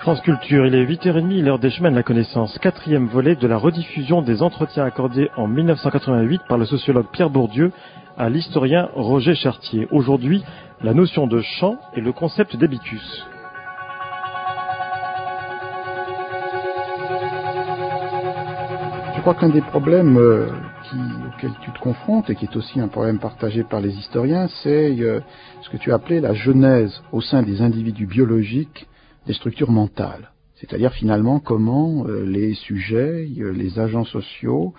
France 0.00 0.22
Culture, 0.22 0.64
il 0.64 0.74
est 0.74 0.86
8h30, 0.86 1.42
l'heure 1.42 1.58
des 1.58 1.68
chemins 1.68 1.90
de 1.90 1.96
la 1.96 2.02
connaissance, 2.02 2.58
quatrième 2.58 3.06
volet 3.06 3.36
de 3.36 3.46
la 3.46 3.58
rediffusion 3.58 4.22
des 4.22 4.40
entretiens 4.40 4.86
accordés 4.86 5.28
en 5.36 5.46
1988 5.46 6.40
par 6.48 6.56
le 6.56 6.64
sociologue 6.64 7.08
Pierre 7.12 7.28
Bourdieu 7.28 7.70
à 8.16 8.30
l'historien 8.30 8.88
Roger 8.94 9.34
Chartier. 9.34 9.88
Aujourd'hui, 9.90 10.42
la 10.82 10.94
notion 10.94 11.26
de 11.26 11.42
champ 11.42 11.76
et 11.94 12.00
le 12.00 12.12
concept 12.12 12.56
d'habitus. 12.56 13.26
Je 19.16 19.20
crois 19.20 19.34
qu'un 19.34 19.50
des 19.50 19.60
problèmes 19.60 20.16
euh, 20.16 20.46
auxquels 21.28 21.52
tu 21.60 21.72
te 21.72 21.78
confrontes 21.78 22.30
et 22.30 22.36
qui 22.36 22.46
est 22.46 22.56
aussi 22.56 22.80
un 22.80 22.88
problème 22.88 23.18
partagé 23.18 23.64
par 23.64 23.82
les 23.82 23.90
historiens, 23.90 24.48
c'est 24.62 24.98
euh, 24.98 25.20
ce 25.60 25.68
que 25.68 25.76
tu 25.76 25.92
as 25.92 25.96
appelé 25.96 26.22
la 26.22 26.32
genèse 26.32 27.02
au 27.12 27.20
sein 27.20 27.42
des 27.42 27.60
individus 27.60 28.06
biologiques 28.06 28.86
des 29.26 29.34
structures 29.34 29.70
mentales. 29.70 30.30
C'est-à-dire 30.60 30.92
finalement 30.92 31.40
comment 31.40 32.04
euh, 32.06 32.24
les 32.24 32.52
sujets, 32.52 33.26
euh, 33.38 33.50
les 33.50 33.78
agents 33.78 34.04
sociaux 34.04 34.74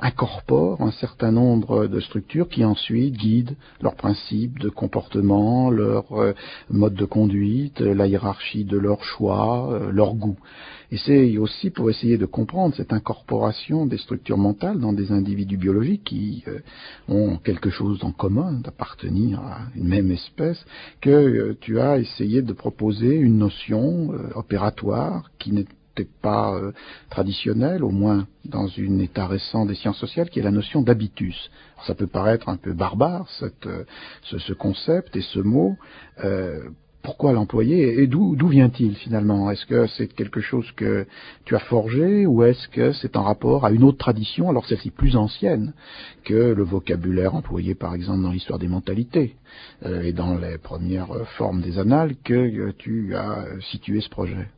incorporent 0.00 0.80
un 0.80 0.92
certain 0.92 1.30
nombre 1.30 1.86
de 1.86 2.00
structures 2.00 2.48
qui 2.48 2.64
ensuite 2.64 3.16
guident 3.16 3.56
leurs 3.82 3.96
principes 3.96 4.58
de 4.58 4.70
comportement, 4.70 5.70
leur 5.70 6.10
euh, 6.12 6.32
mode 6.70 6.94
de 6.94 7.04
conduite, 7.04 7.80
la 7.80 8.06
hiérarchie 8.06 8.64
de 8.64 8.78
leurs 8.78 9.04
choix, 9.04 9.80
leur 9.90 10.14
goût. 10.14 10.38
Et 10.92 10.98
c'est 10.98 11.36
aussi 11.38 11.70
pour 11.70 11.90
essayer 11.90 12.16
de 12.16 12.26
comprendre 12.26 12.74
cette 12.74 12.92
incorporation 12.92 13.86
des 13.86 13.98
structures 13.98 14.38
mentales 14.38 14.78
dans 14.78 14.92
des 14.92 15.10
individus 15.10 15.56
biologiques 15.56 16.04
qui 16.04 16.44
euh, 16.46 16.60
ont 17.08 17.38
quelque 17.38 17.70
chose 17.70 18.04
en 18.04 18.12
commun, 18.12 18.52
d'appartenir 18.52 19.40
à 19.40 19.62
une 19.74 19.88
même 19.88 20.10
espèce, 20.10 20.64
que 21.00 21.10
euh, 21.10 21.58
tu 21.60 21.80
as 21.80 21.98
essayé 21.98 22.42
de 22.42 22.52
proposer 22.52 23.16
une 23.16 23.38
notion 23.38 24.12
euh, 24.12 24.30
opératoire 24.34 25.30
qui 25.38 25.52
n'était 25.52 25.74
pas 26.20 26.60
traditionnelle, 27.08 27.82
au 27.82 27.88
moins 27.88 28.26
dans 28.44 28.66
un 28.66 28.98
état 28.98 29.26
récent 29.26 29.64
des 29.64 29.74
sciences 29.74 29.96
sociales, 29.96 30.28
qui 30.28 30.40
est 30.40 30.42
la 30.42 30.50
notion 30.50 30.82
d'habitus. 30.82 31.50
Ça 31.86 31.94
peut 31.94 32.06
paraître 32.06 32.50
un 32.50 32.58
peu 32.58 32.74
barbare, 32.74 33.26
cette, 33.38 33.66
ce, 34.24 34.38
ce, 34.38 34.52
concept 34.52 35.16
et 35.16 35.22
ce 35.22 35.38
mot 35.38 35.78
pourquoi 37.06 37.32
l'employer 37.32 38.02
et 38.02 38.08
d'où 38.08 38.48
vient-il 38.48 38.96
finalement? 38.96 39.48
Est-ce 39.52 39.64
que 39.64 39.86
c'est 39.86 40.08
quelque 40.08 40.40
chose 40.40 40.68
que 40.72 41.06
tu 41.44 41.54
as 41.54 41.60
forgé 41.60 42.26
ou 42.26 42.42
est-ce 42.42 42.66
que 42.66 42.90
c'est 42.94 43.16
en 43.16 43.22
rapport 43.22 43.64
à 43.64 43.70
une 43.70 43.84
autre 43.84 43.98
tradition, 43.98 44.50
alors 44.50 44.66
celle-ci 44.66 44.90
plus 44.90 45.14
ancienne 45.14 45.72
que 46.24 46.34
le 46.34 46.64
vocabulaire 46.64 47.36
employé 47.36 47.76
par 47.76 47.94
exemple 47.94 48.22
dans 48.22 48.32
l'histoire 48.32 48.58
des 48.58 48.66
mentalités 48.66 49.36
euh, 49.84 50.02
et 50.02 50.12
dans 50.12 50.36
les 50.36 50.58
premières 50.58 51.14
formes 51.38 51.62
des 51.62 51.78
annales 51.78 52.16
que 52.24 52.34
euh, 52.34 52.72
tu 52.76 53.14
as 53.14 53.44
situé 53.70 54.00
ce 54.00 54.08
projet 54.08 54.48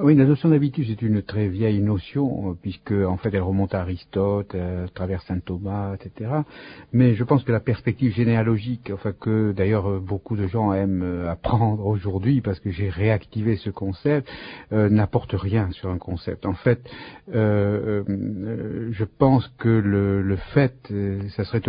oui, 0.00 0.14
la 0.14 0.26
notion 0.26 0.48
d'habitus 0.48 0.88
est 0.90 1.02
une 1.02 1.22
très 1.22 1.48
vieille 1.48 1.80
notion, 1.80 2.56
puisque 2.62 2.92
en 2.92 3.16
fait 3.16 3.34
elle 3.34 3.42
remonte 3.42 3.74
à 3.74 3.80
Aristote, 3.80 4.54
à 4.54 4.86
travers 4.94 5.22
saint 5.22 5.40
Thomas, 5.40 5.96
etc. 5.96 6.30
Mais 6.92 7.14
je 7.14 7.24
pense 7.24 7.42
que 7.42 7.50
la 7.50 7.58
perspective 7.58 8.14
généalogique, 8.14 8.92
enfin 8.94 9.12
que 9.12 9.50
d'ailleurs 9.50 10.00
beaucoup 10.00 10.36
de 10.36 10.46
gens 10.46 10.72
aiment 10.72 11.02
euh, 11.02 11.28
apprendre 11.28 11.84
aujourd'hui, 11.84 12.40
parce 12.40 12.60
que 12.60 12.70
j'ai 12.70 12.88
réactivé 12.88 13.56
ce 13.56 13.70
concept, 13.70 14.28
euh, 14.72 14.88
n'apporte 14.88 15.32
rien 15.32 15.68
sur 15.72 15.90
un 15.90 15.98
concept. 15.98 16.46
En 16.46 16.54
fait, 16.54 16.80
euh, 17.34 18.04
euh 18.08 18.88
je 18.92 19.04
pense 19.04 19.48
que 19.58 19.68
le, 19.68 20.22
le 20.22 20.36
fait, 20.54 20.92
ça 21.36 21.44
serait 21.44 21.62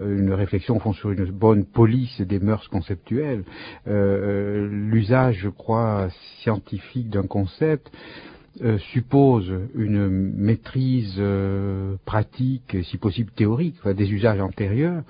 une 0.00 0.32
réflexion 0.32 0.76
au 0.76 0.78
fond 0.78 0.92
sur 0.92 1.10
une 1.10 1.24
bonne 1.32 1.64
police 1.64 2.20
des 2.20 2.38
mœurs 2.38 2.68
conceptuelles. 2.68 3.44
L'usage, 3.86 5.38
je 5.42 5.48
crois, 5.48 6.08
scientifique 6.40 7.10
d'un 7.10 7.26
concept 7.26 7.55
euh, 7.62 8.78
suppose 8.92 9.52
une 9.74 10.08
maîtrise 10.08 11.16
euh, 11.18 11.96
pratique, 12.06 12.76
si 12.84 12.96
possible 12.96 13.30
théorique, 13.32 13.76
des 13.86 14.10
usages 14.10 14.40
antérieurs, 14.40 15.02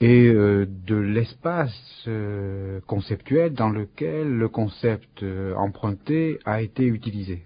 et 0.00 0.26
euh, 0.26 0.66
de 0.86 0.96
l'espace 0.96 2.04
euh, 2.08 2.80
conceptuel 2.86 3.54
dans 3.54 3.70
lequel 3.70 4.28
le 4.28 4.48
concept 4.48 5.22
euh, 5.22 5.54
emprunté 5.54 6.40
a 6.44 6.62
été 6.62 6.84
utilisé. 6.84 7.42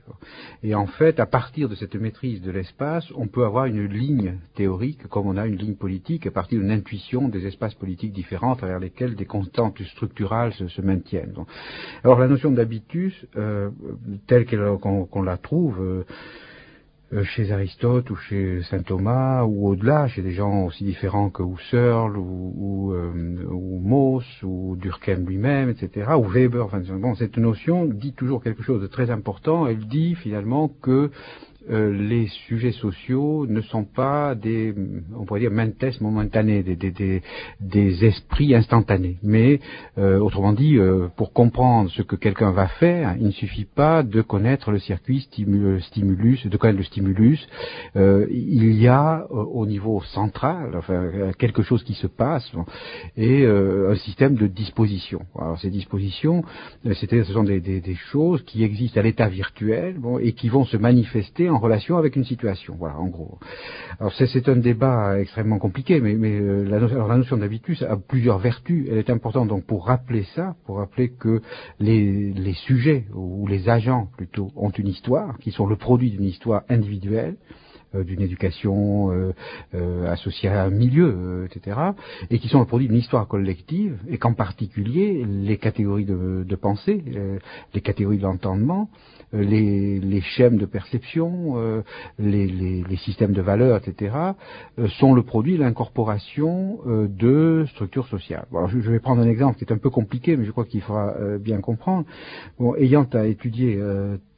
Et 0.63 0.75
en 0.75 0.87
fait, 0.87 1.21
à 1.21 1.27
partir 1.27 1.69
de 1.69 1.75
cette 1.75 1.95
maîtrise 1.95 2.41
de 2.41 2.51
l'espace, 2.51 3.07
on 3.15 3.27
peut 3.27 3.45
avoir 3.45 3.67
une 3.67 3.85
ligne 3.85 4.39
théorique, 4.55 5.07
comme 5.09 5.27
on 5.27 5.37
a 5.37 5.47
une 5.47 5.57
ligne 5.57 5.77
politique, 5.77 6.27
à 6.27 6.31
partir 6.31 6.61
d'une 6.61 6.71
intuition 6.71 7.29
des 7.29 7.47
espaces 7.47 7.75
politiques 7.75 8.13
différents 8.13 8.55
à 8.55 8.57
travers 8.57 8.81
lesquels 8.81 9.15
des 9.15 9.27
constantes 9.27 9.83
structurales 9.83 10.53
se, 10.55 10.81
maintiennent. 10.81 11.35
Alors 12.03 12.19
la 12.19 12.29
notion 12.29 12.51
d'habitus, 12.51 13.27
telle 14.27 14.47
qu'on 14.47 15.23
la 15.23 15.37
trouve, 15.37 15.81
euh, 15.81 16.05
chez 17.23 17.53
Aristote 17.53 18.11
ou 18.11 18.17
chez 18.17 18.63
saint 18.65 18.83
Thomas 18.83 19.45
ou 19.45 19.69
au-delà, 19.69 20.09
chez 20.09 20.23
des 20.23 20.33
gens 20.33 20.65
aussi 20.65 20.85
différents 20.85 21.31
que 21.31 21.43
Husserl 21.43 22.17
ou, 22.19 22.53
ou, 22.57 22.93
euh, 22.93 23.47
ou 23.51 23.81
Mauss 23.81 24.27
ou 24.43 24.77
Durkheim 24.77 25.25
lui-même, 25.27 25.71
etc., 25.71 26.11
ou 26.19 26.25
Weber. 26.25 26.67
Enfin, 26.67 26.81
bon, 26.81 27.15
cette 27.15 27.39
notion 27.39 27.87
dit 27.87 28.13
toujours 28.13 28.43
quelque 28.43 28.63
chose 28.63 28.83
de 28.83 28.87
très 28.87 29.11
important. 29.11 29.67
Elle 29.67 29.87
dit 29.87 30.17
finalement 30.17 30.69
que 30.83 31.11
euh, 31.71 31.93
les 31.93 32.29
sujets 32.47 32.73
sociaux 32.73 33.47
ne 33.47 33.61
sont 33.61 33.85
pas 33.85 34.35
des, 34.35 34.75
on 35.15 35.25
pourrait 35.25 35.41
dire, 35.41 35.51
mentes 35.51 36.01
momentanés, 36.01 36.63
des, 36.63 38.05
esprits 38.05 38.55
instantanés. 38.55 39.19
Mais, 39.23 39.61
euh, 39.99 40.19
autrement 40.19 40.53
dit, 40.53 40.77
euh, 40.77 41.09
pour 41.17 41.33
comprendre 41.33 41.91
ce 41.91 42.03
que 42.03 42.17
quelqu'un 42.17 42.53
va 42.53 42.69
faire, 42.69 43.17
il 43.19 43.27
ne 43.27 43.33
suffit 43.33 43.67
pas 43.67 44.03
de 44.03 44.23
connaître 44.23 44.71
le 44.71 44.79
circuit 44.79 45.21
stimulus, 45.21 46.47
de 46.47 46.57
connaître 46.57 46.79
le 46.79 46.85
stimulus. 46.85 47.47
il 47.95 48.75
y 48.75 48.89
a 48.89 49.27
au 49.31 49.67
niveau 49.67 50.03
central, 50.13 50.75
enfin, 50.77 51.33
quelque 51.39 51.63
chose 51.63 51.83
qui 51.85 51.95
se 51.95 52.07
passe 52.07 52.51
et 53.17 53.45
un 53.47 53.95
système 53.97 54.35
de 54.35 54.47
disposition. 54.47 55.21
Alors 55.39 55.59
ces 55.59 55.71
dispositions, 55.71 56.45
c'est-à-dire 56.85 57.27
ce 57.27 57.33
sont 57.33 57.45
des, 57.45 57.83
choses 58.11 58.43
qui 58.45 58.63
existent 58.63 59.01
à 59.01 59.03
l'état 59.03 59.29
virtuel 59.29 59.97
et 60.21 60.33
qui 60.33 60.49
vont 60.49 60.65
se 60.65 60.77
manifester 60.77 61.51
en 61.51 61.58
relation 61.59 61.97
avec 61.97 62.17
une 62.17 62.25
situation. 62.25 62.75
Voilà, 62.79 62.99
en 62.99 63.07
gros. 63.07 63.39
Alors 64.01 64.13
c'est 64.13 64.49
un 64.49 64.57
débat 64.57 65.21
extrêmement 65.21 65.59
compliqué, 65.59 66.01
mais, 66.01 66.15
mais 66.15 66.39
euh, 66.39 66.65
la, 66.65 66.79
notion, 66.81 67.07
la 67.07 67.17
notion 67.17 67.37
d'habitus 67.37 67.83
a 67.83 67.97
plusieurs 67.97 68.39
vertus. 68.39 68.87
Elle 68.91 68.99
est 68.99 69.11
importante 69.11 69.49
donc 69.49 69.65
pour 69.65 69.87
rappeler 69.87 70.25
ça, 70.35 70.57
pour 70.65 70.79
rappeler 70.79 71.11
que 71.11 71.43
les, 71.79 72.33
les 72.33 72.55
sujets 72.55 73.07
ou 73.15 73.47
les 73.47 73.69
agents 73.69 74.09
plutôt 74.17 74.51
ont 74.57 74.71
une 74.71 74.89
histoire, 74.89 75.39
qui 75.39 75.51
sont 75.51 75.67
le 75.67 75.77
produit 75.77 76.11
d'une 76.11 76.25
histoire 76.25 76.63
individuelle 76.69 77.37
d'une 77.95 78.21
éducation 78.21 79.11
euh, 79.11 79.33
euh, 79.75 80.11
associée 80.11 80.49
à 80.49 80.65
un 80.65 80.71
milieu, 80.71 81.47
etc., 81.47 81.77
et 82.31 82.39
qui 82.39 82.49
sont 82.49 82.61
le 82.61 82.67
produit 82.67 82.89
d'une 82.89 82.99
histoire 82.99 83.27
collective, 83.27 83.99
et 84.09 84.19
qu'en 84.19 84.35
particulier 84.35 85.25
les 85.27 85.57
catégories 85.57 86.05
de, 86.05 86.45
de 86.47 86.57
pensée, 86.57 87.03
les 87.75 87.81
catégories 87.81 88.19
de 88.19 88.23
l'entendement, 88.23 88.89
les, 89.33 90.01
les, 90.01 90.21
schèmes 90.21 90.57
de 90.57 90.67
perception, 90.67 91.83
les, 92.19 92.47
les, 92.47 92.83
les, 92.83 92.97
systèmes 92.97 93.33
de 93.33 93.43
valeurs, 93.43 93.77
etc., 93.77 94.15
sont 94.99 95.15
le 95.15 95.23
produit 95.23 95.59
de 95.59 95.63
l'incorporation 95.63 96.79
de 96.87 97.67
structures 97.71 98.07
sociales. 98.09 98.47
Bon, 98.51 98.59
alors 98.59 98.71
je, 98.71 98.79
vais 98.79 99.01
prendre 99.01 99.21
un 99.21 99.29
exemple 99.29 99.59
qui 99.59 99.65
est 99.65 99.73
un 99.73 99.79
peu 99.79 99.91
compliqué, 99.91 100.37
mais 100.37 100.45
je 100.45 100.51
crois 100.51 100.65
qu'il 100.65 100.81
faudra 100.81 101.15
bien 101.39 101.61
comprendre. 101.61 102.07
Bon, 102.59 102.75
ayant 102.77 103.07
à 103.13 103.27
étudier 103.27 103.79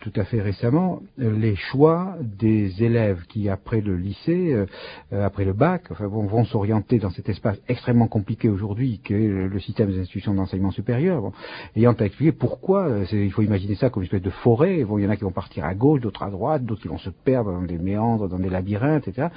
tout 0.00 0.12
à 0.16 0.24
fait 0.24 0.40
récemment 0.40 1.02
les 1.18 1.54
choix 1.56 2.16
des 2.20 2.82
élèves 2.82 3.24
qui, 3.28 3.50
après 3.50 3.82
le 3.82 3.96
lycée, 3.96 4.52
euh, 4.52 4.66
euh, 5.12 5.26
après 5.26 5.44
le 5.44 5.52
bac, 5.52 5.92
vont, 6.00 6.26
vont 6.26 6.44
s'orienter 6.44 6.98
dans 6.98 7.10
cet 7.10 7.28
espace 7.28 7.58
extrêmement 7.68 8.08
compliqué 8.08 8.48
aujourd'hui 8.48 9.00
qu'est 9.04 9.28
le 9.28 9.60
système 9.60 9.90
des 9.90 10.00
institutions 10.00 10.32
d'enseignement 10.32 10.70
supérieur, 10.70 11.30
ayant 11.76 11.92
à 11.92 12.04
expliquer 12.04 12.32
pourquoi, 12.32 12.88
euh, 12.88 13.04
il 13.12 13.30
faut 13.30 13.42
imaginer 13.42 13.74
ça 13.74 13.90
comme 13.90 14.02
une 14.02 14.06
espèce 14.06 14.22
de 14.22 14.30
forêt, 14.30 14.78
il 14.78 15.02
y 15.02 15.06
en 15.06 15.10
a 15.10 15.16
qui 15.16 15.24
vont 15.24 15.32
partir 15.32 15.64
à 15.66 15.74
gauche, 15.74 16.00
d'autres 16.00 16.22
à 16.22 16.30
droite, 16.30 16.64
d'autres 16.64 16.80
qui 16.80 16.88
vont 16.88 16.98
se 16.98 17.10
perdre 17.10 17.52
dans 17.52 17.62
des 17.62 17.78
méandres, 17.78 18.28
dans 18.28 18.38
des 18.38 18.50
labyrinthes, 18.50 19.06
etc. 19.06 19.28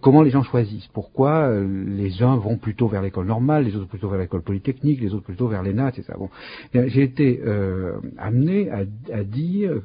Comment 0.00 0.22
les 0.22 0.30
gens 0.30 0.42
choisissent? 0.42 0.88
Pourquoi 0.94 1.50
les 1.50 2.22
uns 2.22 2.36
vont 2.36 2.56
plutôt 2.56 2.88
vers 2.88 3.02
l'école 3.02 3.26
normale, 3.26 3.64
les 3.64 3.76
autres 3.76 3.88
plutôt 3.88 4.08
vers 4.08 4.20
l'école 4.20 4.42
polytechnique, 4.42 5.00
les 5.00 5.12
autres 5.12 5.24
plutôt 5.24 5.48
vers 5.48 5.62
l'ENA, 5.62 5.90
etc. 5.90 6.14
Bon, 6.18 6.30
j'ai 6.72 7.02
été 7.02 7.42
amené 8.18 8.70
à 8.70 9.24
dire 9.24 9.65
euh, 9.68 9.82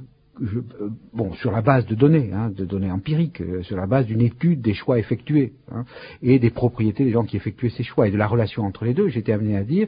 bon, 1.14 1.34
sur 1.34 1.52
la 1.52 1.62
base 1.62 1.86
de 1.86 1.96
données, 1.96 2.32
hein, 2.34 2.50
de 2.50 2.66
données 2.66 2.92
empiriques, 2.92 3.42
euh, 3.42 3.64
sur 3.64 3.76
la 3.76 3.86
base 3.86 4.06
d'une 4.06 4.22
étude 4.22 4.62
des 4.62 4.74
choix 4.74 4.98
effectués 4.98 5.54
hein, 5.72 5.86
et 6.22 6.40
des 6.40 6.50
propriétés 6.50 7.04
des 7.04 7.12
gens 7.12 7.26
qui 7.26 7.38
effectuaient 7.38 7.70
ces 7.70 7.84
choix 7.84 8.08
et 8.08 8.12
de 8.12 8.18
la 8.18 8.28
relation 8.28 8.64
entre 8.64 8.86
les 8.86 8.94
deux, 8.94 9.10
j'étais 9.10 9.34
amené 9.34 9.58
à 9.58 9.64
dire 9.64 9.88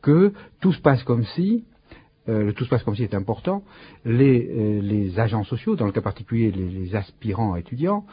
que 0.00 0.32
tout 0.60 0.72
se 0.72 0.80
passe 0.80 1.02
comme 1.04 1.24
si, 1.24 1.64
euh, 2.28 2.44
le 2.44 2.52
tout 2.52 2.64
se 2.64 2.70
passe 2.70 2.82
comme 2.82 2.96
si 2.96 3.02
est 3.02 3.14
important, 3.14 3.62
les, 4.04 5.12
agents 5.18 5.44
sociaux, 5.44 5.76
dans 5.76 5.86
le 5.86 5.92
cas 5.92 6.00
particulier 6.00 6.50
les 6.50 6.96
aspirants 6.96 7.56
étudiants, 7.56 8.04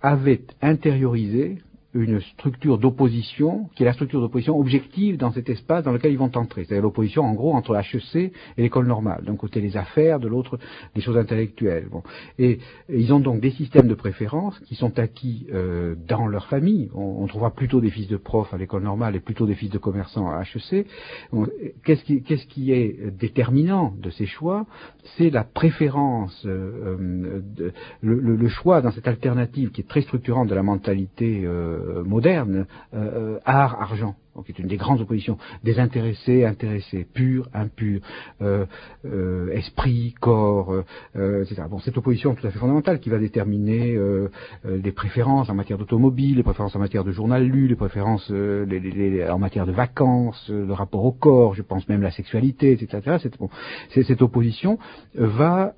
avaient 0.00 0.40
intériorisé 0.62 1.58
une 1.98 2.20
structure 2.20 2.78
d'opposition 2.78 3.68
qui 3.74 3.82
est 3.82 3.86
la 3.86 3.92
structure 3.92 4.20
d'opposition 4.20 4.58
objective 4.58 5.16
dans 5.16 5.32
cet 5.32 5.48
espace 5.48 5.84
dans 5.84 5.92
lequel 5.92 6.12
ils 6.12 6.18
vont 6.18 6.30
entrer. 6.34 6.64
C'est-à-dire 6.64 6.82
l'opposition 6.82 7.24
en 7.24 7.34
gros 7.34 7.54
entre 7.54 7.76
HEC 7.76 8.16
et 8.16 8.32
l'école 8.62 8.86
normale. 8.86 9.24
D'un 9.24 9.36
côté 9.36 9.60
les 9.60 9.76
affaires, 9.76 10.20
de 10.20 10.28
l'autre 10.28 10.58
les 10.94 11.02
choses 11.02 11.16
intellectuelles. 11.16 11.88
Bon. 11.90 12.02
Et, 12.38 12.58
ils 12.88 13.12
ont 13.12 13.20
donc 13.20 13.40
des 13.40 13.50
systèmes 13.50 13.88
de 13.88 13.94
préférence 13.94 14.58
qui 14.60 14.74
sont 14.74 14.98
acquis 14.98 15.46
euh, 15.52 15.94
dans 16.08 16.26
leur 16.26 16.46
famille. 16.46 16.90
On, 16.94 17.26
trouvera 17.26 17.50
plutôt 17.50 17.80
des 17.80 17.90
fils 17.90 18.08
de 18.08 18.16
profs 18.16 18.54
à 18.54 18.56
l'école 18.56 18.82
normale 18.82 19.14
et 19.14 19.20
plutôt 19.20 19.46
des 19.46 19.54
fils 19.54 19.70
de 19.70 19.78
commerçants 19.78 20.30
à 20.30 20.42
HEC. 20.42 20.86
Qu'est-ce 21.84 22.04
qui, 22.04 22.22
qu'est-ce 22.22 22.46
qui 22.46 22.72
est 22.72 23.10
déterminant 23.10 23.94
de 24.00 24.08
ces 24.10 24.24
choix? 24.24 24.66
C'est 25.16 25.28
la 25.28 25.44
préférence, 25.44 26.42
euh, 26.46 27.42
de, 27.56 27.72
le, 28.00 28.48
choix 28.48 28.80
dans 28.80 28.90
cette 28.92 29.08
alternative 29.08 29.70
qui 29.70 29.82
est 29.82 29.88
très 29.88 30.00
structurante 30.00 30.48
de 30.48 30.54
la 30.54 30.62
mentalité 30.62 31.42
euh, 31.44 31.87
moderne, 32.04 32.66
euh, 32.94 33.38
art-argent 33.44 34.14
qui 34.42 34.52
est 34.52 34.58
une 34.58 34.68
des 34.68 34.76
grandes 34.76 35.00
oppositions, 35.00 35.38
désintéressé, 35.64 36.44
intéressé, 36.44 37.06
pur, 37.12 37.48
impur, 37.54 38.00
euh, 38.42 38.66
euh, 39.04 39.50
esprit, 39.52 40.14
corps, 40.20 40.72
euh, 41.16 41.42
etc. 41.42 41.62
Bon, 41.70 41.78
cette 41.80 41.96
opposition 41.96 42.34
tout 42.34 42.46
à 42.46 42.50
fait 42.50 42.58
fondamentale 42.58 43.00
qui 43.00 43.10
va 43.10 43.18
déterminer 43.18 43.96
les 44.64 44.92
préférences 44.92 45.48
en 45.48 45.54
matière 45.54 45.78
d'automobile, 45.78 46.36
les 46.36 46.42
préférences 46.42 46.74
en 46.76 46.78
matière 46.78 47.04
de 47.04 47.10
journal 47.10 47.44
lu, 47.44 47.68
les 47.68 47.76
préférences 47.76 48.30
en 48.30 49.38
matière 49.38 49.66
de 49.66 49.72
vacances, 49.72 50.48
le 50.48 50.72
rapport 50.72 51.04
au 51.04 51.12
corps, 51.12 51.54
je 51.54 51.62
pense 51.62 51.88
même 51.88 52.02
la 52.02 52.10
sexualité, 52.10 52.72
etc. 52.72 53.18
Cette, 53.90 54.22
opposition 54.22 54.78
va, 55.14 55.74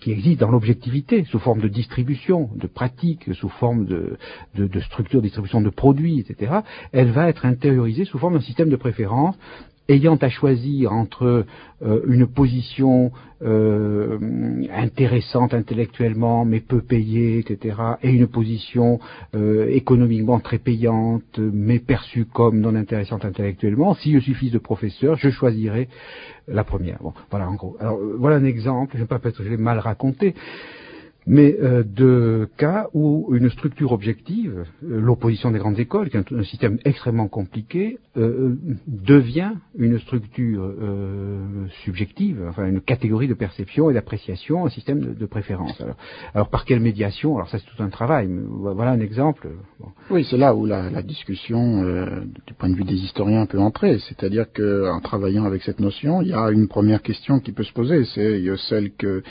qui 0.00 0.12
existe 0.12 0.40
dans 0.40 0.50
l'objectivité, 0.50 1.24
sous 1.24 1.38
forme 1.38 1.60
de 1.60 1.68
distribution, 1.68 2.50
de 2.54 2.66
pratique, 2.66 3.28
sous 3.34 3.48
forme 3.48 3.84
de, 3.84 4.16
de, 4.54 4.66
de 4.66 4.80
structure, 4.80 5.22
distribution 5.22 5.60
de 5.60 5.70
produits, 5.70 6.20
etc 6.20 6.57
elle 6.92 7.10
va 7.10 7.28
être 7.28 7.46
intériorisée 7.46 8.04
sous 8.04 8.18
forme 8.18 8.34
d'un 8.34 8.40
système 8.40 8.70
de 8.70 8.76
préférence 8.76 9.36
ayant 9.88 10.16
à 10.16 10.28
choisir 10.28 10.92
entre 10.92 11.46
euh, 11.82 12.00
une 12.06 12.26
position 12.26 13.10
euh, 13.42 14.18
intéressante 14.74 15.54
intellectuellement 15.54 16.44
mais 16.44 16.60
peu 16.60 16.82
payée, 16.82 17.38
etc., 17.38 17.76
et 18.02 18.10
une 18.10 18.26
position 18.26 19.00
euh, 19.34 19.68
économiquement 19.70 20.40
très 20.40 20.58
payante 20.58 21.38
mais 21.38 21.78
perçue 21.78 22.26
comme 22.26 22.60
non 22.60 22.74
intéressante 22.74 23.24
intellectuellement, 23.24 23.94
si 23.94 24.12
je 24.12 24.18
suis 24.18 24.34
fils 24.34 24.52
de 24.52 24.58
professeur, 24.58 25.16
je 25.16 25.30
choisirai 25.30 25.88
la 26.48 26.64
première. 26.64 26.98
Bon, 27.00 27.12
voilà 27.30 27.48
en 27.48 27.54
gros. 27.54 27.76
Alors 27.80 27.98
voilà 28.18 28.36
un 28.36 28.44
exemple, 28.44 28.92
je 28.94 28.98
ne 28.98 29.04
vais 29.04 29.08
pas 29.08 29.18
peut-être 29.18 29.42
je 29.42 29.48
l'ai 29.48 29.56
mal 29.56 29.78
raconté, 29.78 30.34
mais 31.28 31.54
euh, 31.60 31.84
de 31.84 32.48
cas 32.56 32.88
où 32.94 33.28
une 33.34 33.50
structure 33.50 33.92
objective, 33.92 34.64
euh, 34.82 35.00
l'opposition 35.00 35.50
des 35.50 35.58
grandes 35.58 35.78
écoles, 35.78 36.08
qui 36.08 36.16
est 36.16 36.32
un, 36.32 36.42
système 36.42 36.78
extrêmement 36.86 37.28
compliqué, 37.28 37.98
euh, 38.16 38.56
devient 38.86 39.52
une 39.76 39.98
structure 39.98 40.72
subjective, 41.84 42.42
enfin 42.48 42.66
une 42.66 42.80
catégorie 42.80 43.28
de 43.28 43.34
perception 43.34 43.90
et 43.90 43.94
d'appréciation, 43.94 44.64
un 44.64 44.70
système 44.70 45.14
de, 45.14 45.26
préférence. 45.26 45.80
Alors, 46.34 46.48
par 46.48 46.64
quelle 46.64 46.80
médiation? 46.80 47.36
Alors 47.36 47.48
ça 47.50 47.58
c'est 47.58 47.66
tout 47.66 47.82
un 47.82 47.90
travail. 47.90 48.28
voilà 48.48 48.92
un 48.92 49.00
exemple. 49.00 49.48
Oui, 50.10 50.26
c'est 50.28 50.38
là 50.38 50.54
où 50.54 50.64
la, 50.64 50.88
la 50.88 51.02
discussion, 51.02 51.82
du 52.46 52.54
point 52.54 52.70
de 52.70 52.74
vue 52.74 52.84
des 52.84 52.94
historiens, 52.94 53.44
peut 53.46 53.58
entrer. 53.58 53.98
C'est-à-dire 54.08 54.46
qu'en 54.52 55.00
travaillant 55.00 55.44
avec 55.44 55.62
cette 55.62 55.80
notion, 55.80 56.22
il 56.22 56.28
y 56.28 56.32
a 56.32 56.50
une 56.50 56.68
première 56.68 57.02
question 57.02 57.40
qui 57.40 57.52
peut 57.52 57.64
se 57.64 57.72
poser, 57.72 58.04
c'est 58.14 58.42
celle 58.68 58.92
que 58.92 59.22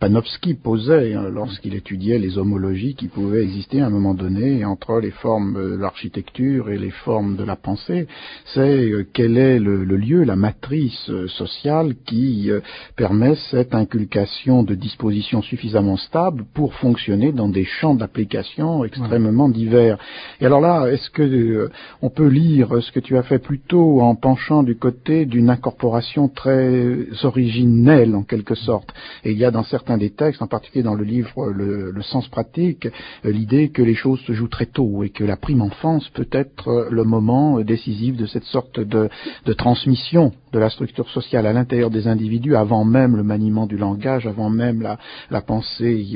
Panofsky 0.00 0.54
posait. 0.54 1.14
Hein, 1.14 1.30
lorsqu'il 1.42 1.74
étudiait 1.74 2.18
les 2.18 2.38
homologies 2.38 2.94
qui 2.94 3.08
pouvaient 3.08 3.42
exister 3.42 3.80
à 3.80 3.86
un 3.86 3.90
moment 3.90 4.14
donné 4.14 4.64
entre 4.64 5.00
les 5.00 5.10
formes 5.10 5.54
de 5.54 5.74
l'architecture 5.74 6.70
et 6.70 6.78
les 6.78 6.90
formes 6.90 7.34
de 7.36 7.42
la 7.42 7.56
pensée, 7.56 8.06
c'est 8.54 8.60
euh, 8.60 9.04
quel 9.12 9.36
est 9.36 9.58
le, 9.58 9.82
lieu, 9.84 10.22
la 10.22 10.36
matrice 10.36 11.10
euh, 11.10 11.26
sociale 11.26 11.94
qui 12.06 12.48
euh, 12.48 12.60
permet 12.96 13.34
cette 13.50 13.74
inculcation 13.74 14.62
de 14.62 14.76
dispositions 14.76 15.42
suffisamment 15.42 15.96
stables 15.96 16.44
pour 16.54 16.74
fonctionner 16.74 17.32
dans 17.32 17.48
des 17.48 17.64
champs 17.64 17.96
d'application 17.96 18.84
extrêmement 18.84 19.48
divers. 19.48 19.98
Et 20.40 20.46
alors 20.46 20.60
là, 20.60 20.86
est-ce 20.92 21.10
que 21.10 21.70
on 22.02 22.10
peut 22.10 22.28
lire 22.28 22.68
ce 22.80 22.92
que 22.92 23.00
tu 23.00 23.16
as 23.18 23.22
fait 23.24 23.40
plutôt 23.40 24.00
en 24.00 24.14
penchant 24.14 24.62
du 24.62 24.76
côté 24.76 25.26
d'une 25.26 25.50
incorporation 25.50 26.28
très 26.28 27.06
originelle 27.24 28.14
en 28.14 28.22
quelque 28.22 28.54
sorte? 28.54 28.92
Et 29.24 29.32
il 29.32 29.38
y 29.38 29.44
a 29.44 29.50
dans 29.50 29.64
certains 29.64 29.98
des 29.98 30.10
textes, 30.10 30.42
en 30.42 30.46
particulier 30.46 30.84
dans 30.84 30.94
le 30.94 31.04
livre 31.04 31.31
le, 31.36 32.02
sens 32.02 32.28
pratique, 32.28 32.86
euh, 33.24 33.30
l'idée 33.30 33.70
que 33.70 33.82
les 33.82 33.94
choses 33.94 34.20
se 34.20 34.32
jouent 34.32 34.48
très 34.48 34.66
tôt 34.66 35.02
et 35.02 35.10
que 35.10 35.24
la 35.24 35.36
prime 35.36 35.62
enfance 35.62 36.08
peut 36.10 36.28
être 36.32 36.68
euh, 36.68 36.88
le 36.90 37.04
moment 37.04 37.58
euh, 37.58 37.64
décisif 37.64 38.16
de 38.16 38.26
cette 38.26 38.44
sorte 38.44 38.80
de, 38.80 39.08
transmission 39.54 40.32
de 40.52 40.58
la 40.58 40.70
structure 40.70 41.08
sociale 41.10 41.46
à 41.46 41.52
l'intérieur 41.52 41.90
des 41.90 42.08
individus 42.08 42.56
avant 42.56 42.84
même 42.84 43.16
le 43.16 43.22
maniement 43.22 43.66
du 43.66 43.76
langage, 43.76 44.26
avant 44.26 44.50
même 44.50 44.82
la, 44.82 45.40
pensée 45.42 46.06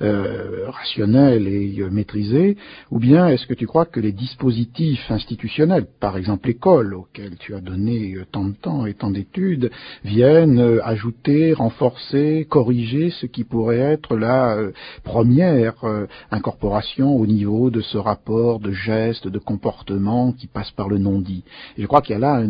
rationnelle 0.00 1.46
et 1.46 1.82
maîtrisée, 1.90 2.56
ou 2.90 2.98
bien 2.98 3.28
est-ce 3.28 3.46
que 3.46 3.54
tu 3.54 3.66
crois 3.66 3.86
que 3.86 4.00
les 4.00 4.12
dispositifs 4.12 5.10
institutionnels, 5.10 5.86
par 6.00 6.16
exemple 6.16 6.48
l'école, 6.48 6.94
auxquels 6.94 7.36
tu 7.38 7.54
as 7.54 7.60
donné 7.60 8.16
tant 8.30 8.44
de 8.44 8.54
temps 8.54 8.86
et 8.86 8.94
tant 8.94 9.10
d'études, 9.10 9.70
viennent 10.04 10.80
ajouter, 10.84 11.52
renforcer, 11.52 12.46
corriger 12.48 13.10
ce 13.10 13.26
qui 13.26 13.44
pourrait 13.44 13.78
être 13.78 14.16
la 14.16 14.41
euh, 14.50 14.70
première 15.04 15.84
euh, 15.84 16.06
incorporation 16.30 17.14
au 17.16 17.26
niveau 17.26 17.70
de 17.70 17.80
ce 17.80 17.98
rapport 17.98 18.60
de 18.60 18.72
gestes, 18.72 19.28
de 19.28 19.38
comportement 19.38 20.32
qui 20.32 20.46
passe 20.46 20.70
par 20.70 20.88
le 20.88 20.98
non-dit. 20.98 21.44
Je 21.78 21.86
crois 21.86 22.02
qu'il 22.02 22.12
y 22.12 22.16
a 22.16 22.18
là 22.18 22.42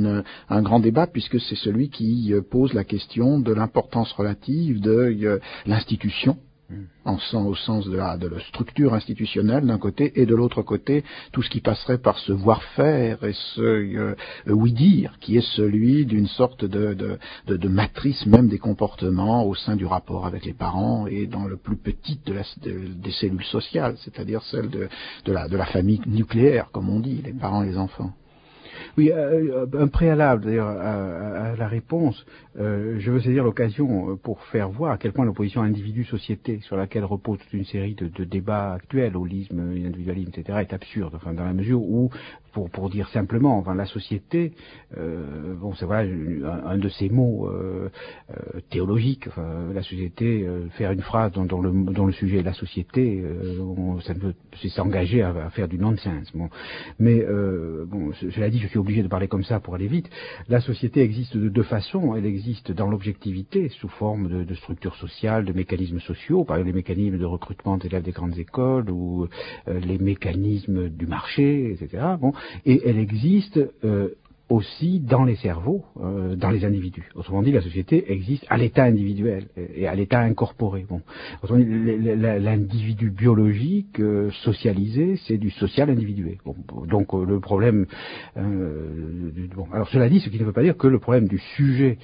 un 0.48 0.62
grand 0.62 0.80
débat 0.80 1.06
puisque 1.06 1.40
c'est 1.40 1.56
celui 1.56 1.88
qui 1.90 2.32
euh, 2.32 2.42
pose 2.42 2.72
la 2.72 2.84
question 2.84 3.38
de 3.38 3.52
l'importance 3.52 4.12
relative 4.12 4.80
de 4.80 5.40
l'institution 5.66 6.36
en 7.04 7.18
sens, 7.18 7.46
au 7.46 7.54
sens 7.54 7.86
de 7.86 7.96
la, 7.96 8.16
de 8.16 8.28
la 8.28 8.40
structure 8.40 8.94
institutionnelle 8.94 9.66
d'un 9.66 9.78
côté, 9.78 10.12
et 10.20 10.26
de 10.26 10.34
l'autre 10.34 10.62
côté, 10.62 11.04
tout 11.32 11.42
ce 11.42 11.50
qui 11.50 11.60
passerait 11.60 11.98
par 11.98 12.18
ce 12.18 12.32
voir-faire 12.32 13.22
et 13.24 13.34
ce 13.54 13.60
euh, 13.60 14.14
oui-dire, 14.46 15.18
qui 15.20 15.36
est 15.36 15.46
celui 15.56 16.06
d'une 16.06 16.28
sorte 16.28 16.64
de, 16.64 17.18
matrice 17.68 18.24
même 18.26 18.48
des 18.48 18.58
comportements 18.58 19.44
au 19.44 19.54
sein 19.54 19.76
du 19.76 19.86
rapport 19.86 20.26
avec 20.26 20.44
les 20.44 20.54
parents 20.54 21.06
et 21.06 21.26
dans 21.26 21.46
le 21.46 21.56
plus 21.56 21.76
petit 21.76 22.18
de 22.24 22.32
la, 22.32 22.42
des 22.64 23.12
cellules 23.12 23.44
sociales, 23.44 23.96
c'est-à-dire 24.04 24.42
celle 24.44 24.70
de, 24.70 24.88
la, 25.26 25.48
de 25.48 25.56
la 25.56 25.66
famille 25.66 26.00
nucléaire, 26.06 26.70
comme 26.72 26.88
on 26.88 27.00
dit, 27.00 27.20
les 27.24 27.32
parents 27.32 27.62
et 27.62 27.66
les 27.66 27.78
enfants. 27.78 28.12
Oui, 28.96 29.10
euh, 29.12 29.66
un 29.78 29.88
préalable 29.88 30.44
d'ailleurs 30.44 30.68
à, 30.68 31.54
la 31.56 31.68
réponse. 31.68 32.24
Euh, 32.58 32.96
je 32.98 33.10
veux 33.10 33.20
saisir 33.20 33.44
l'occasion 33.44 34.10
euh, 34.10 34.16
pour 34.16 34.42
faire 34.44 34.68
voir 34.68 34.92
à 34.92 34.98
quel 34.98 35.12
point 35.12 35.24
l'opposition 35.24 35.62
individu-société, 35.62 36.60
sur 36.62 36.76
laquelle 36.76 37.04
repose 37.04 37.38
toute 37.38 37.52
une 37.52 37.64
série 37.64 37.94
de 37.94 38.24
débats 38.24 38.74
actuels, 38.74 39.16
holisme, 39.16 39.60
individualisme, 39.60 40.30
etc., 40.34 40.58
est 40.60 40.72
absurde. 40.72 41.14
Enfin, 41.14 41.32
dans 41.32 41.44
la 41.44 41.52
mesure 41.52 41.82
où, 41.82 42.10
pour, 42.52 42.70
pour 42.70 42.90
dire 42.90 43.08
simplement, 43.10 43.58
enfin, 43.58 43.74
la 43.74 43.86
société, 43.86 44.52
euh, 44.96 45.54
bon, 45.54 45.74
c'est 45.74 45.84
voilà 45.84 46.08
un, 46.66 46.78
de 46.78 46.88
ces 46.88 47.08
mots 47.08 47.48
euh, 47.48 47.88
euh, 48.30 48.60
théologiques. 48.70 49.28
Enfin, 49.28 49.72
la 49.74 49.82
société, 49.82 50.46
faire 50.72 50.92
une 50.92 51.02
phrase 51.02 51.32
dont, 51.32 51.60
le, 51.60 51.92
dont, 51.92 52.06
le, 52.06 52.12
sujet 52.12 52.38
est 52.38 52.42
la 52.42 52.52
société, 52.52 53.22
ça 54.04 54.14
peut 54.14 54.34
s'engager 54.68 55.22
à, 55.22 55.50
faire 55.50 55.68
du 55.68 55.78
nonsense. 55.78 56.30
Bon, 56.34 56.48
mais 56.98 57.24
bon, 57.86 58.12
cela 58.12 58.50
dit, 58.50 58.58
je 58.58 58.68
suis 58.68 58.78
obligé 58.78 59.02
de 59.02 59.08
parler 59.08 59.28
comme 59.28 59.44
ça 59.44 59.60
pour 59.60 59.74
aller 59.74 59.88
vite. 59.88 60.08
La 60.48 60.60
société 60.60 61.00
existe 61.00 61.36
de 61.36 61.48
deux 61.48 61.62
façons. 61.62 62.14
Elle 62.16 62.26
existe 62.26 62.72
dans 62.72 62.88
l'objectivité, 62.88 63.68
sous 63.68 63.88
forme 63.88 64.28
de, 64.28 64.44
de 64.44 64.54
structures 64.54 64.96
sociales, 64.96 65.44
de 65.44 65.52
mécanismes 65.52 66.00
sociaux, 66.00 66.44
par 66.44 66.56
exemple 66.56 66.62
les 66.66 66.72
mécanismes 66.72 67.18
de 67.18 67.24
recrutement 67.24 67.76
d'élèves 67.76 68.02
des 68.02 68.12
grandes 68.12 68.38
écoles 68.38 68.90
ou 68.90 69.28
euh, 69.68 69.80
les 69.80 69.98
mécanismes 69.98 70.88
du 70.88 71.06
marché, 71.06 71.72
etc. 71.72 72.04
et 72.66 72.82
elle 72.86 72.98
existe 72.98 73.60
euh, 73.84 74.08
aussi 74.48 75.00
dans 75.00 75.24
les 75.24 75.36
cerveaux, 75.36 75.84
euh, 76.00 76.36
dans 76.36 76.50
les 76.50 76.64
individus. 76.64 77.08
Autrement 77.14 77.42
dit, 77.42 77.52
la 77.52 77.62
société 77.62 78.12
existe 78.12 78.44
à 78.50 78.58
l'état 78.58 78.84
individuel 78.84 79.46
et 79.56 79.86
à 79.86 79.94
l'état 79.94 80.20
incorporé. 80.20 80.84
Bon. 80.88 81.00
Autrement 81.42 81.60
dit, 81.60 81.66
l'individu 81.66 83.10
biologique 83.10 83.98
euh, 84.00 84.30
socialisé, 84.42 85.16
c'est 85.26 85.38
du 85.38 85.50
social 85.50 85.88
individué. 85.88 86.38
Donc 86.86 87.12
le 87.14 87.40
problème, 87.40 87.86
bon, 88.36 89.66
alors 89.72 89.88
cela 89.88 90.08
dit, 90.08 90.20
ce 90.20 90.28
qui 90.28 90.38
ne 90.38 90.44
veut 90.44 90.52
pas 90.52 90.62
dire 90.62 90.76
que 90.76 90.88
le 90.88 90.98
problème 90.98 91.28
du 91.28 91.38
sujet 91.56 91.98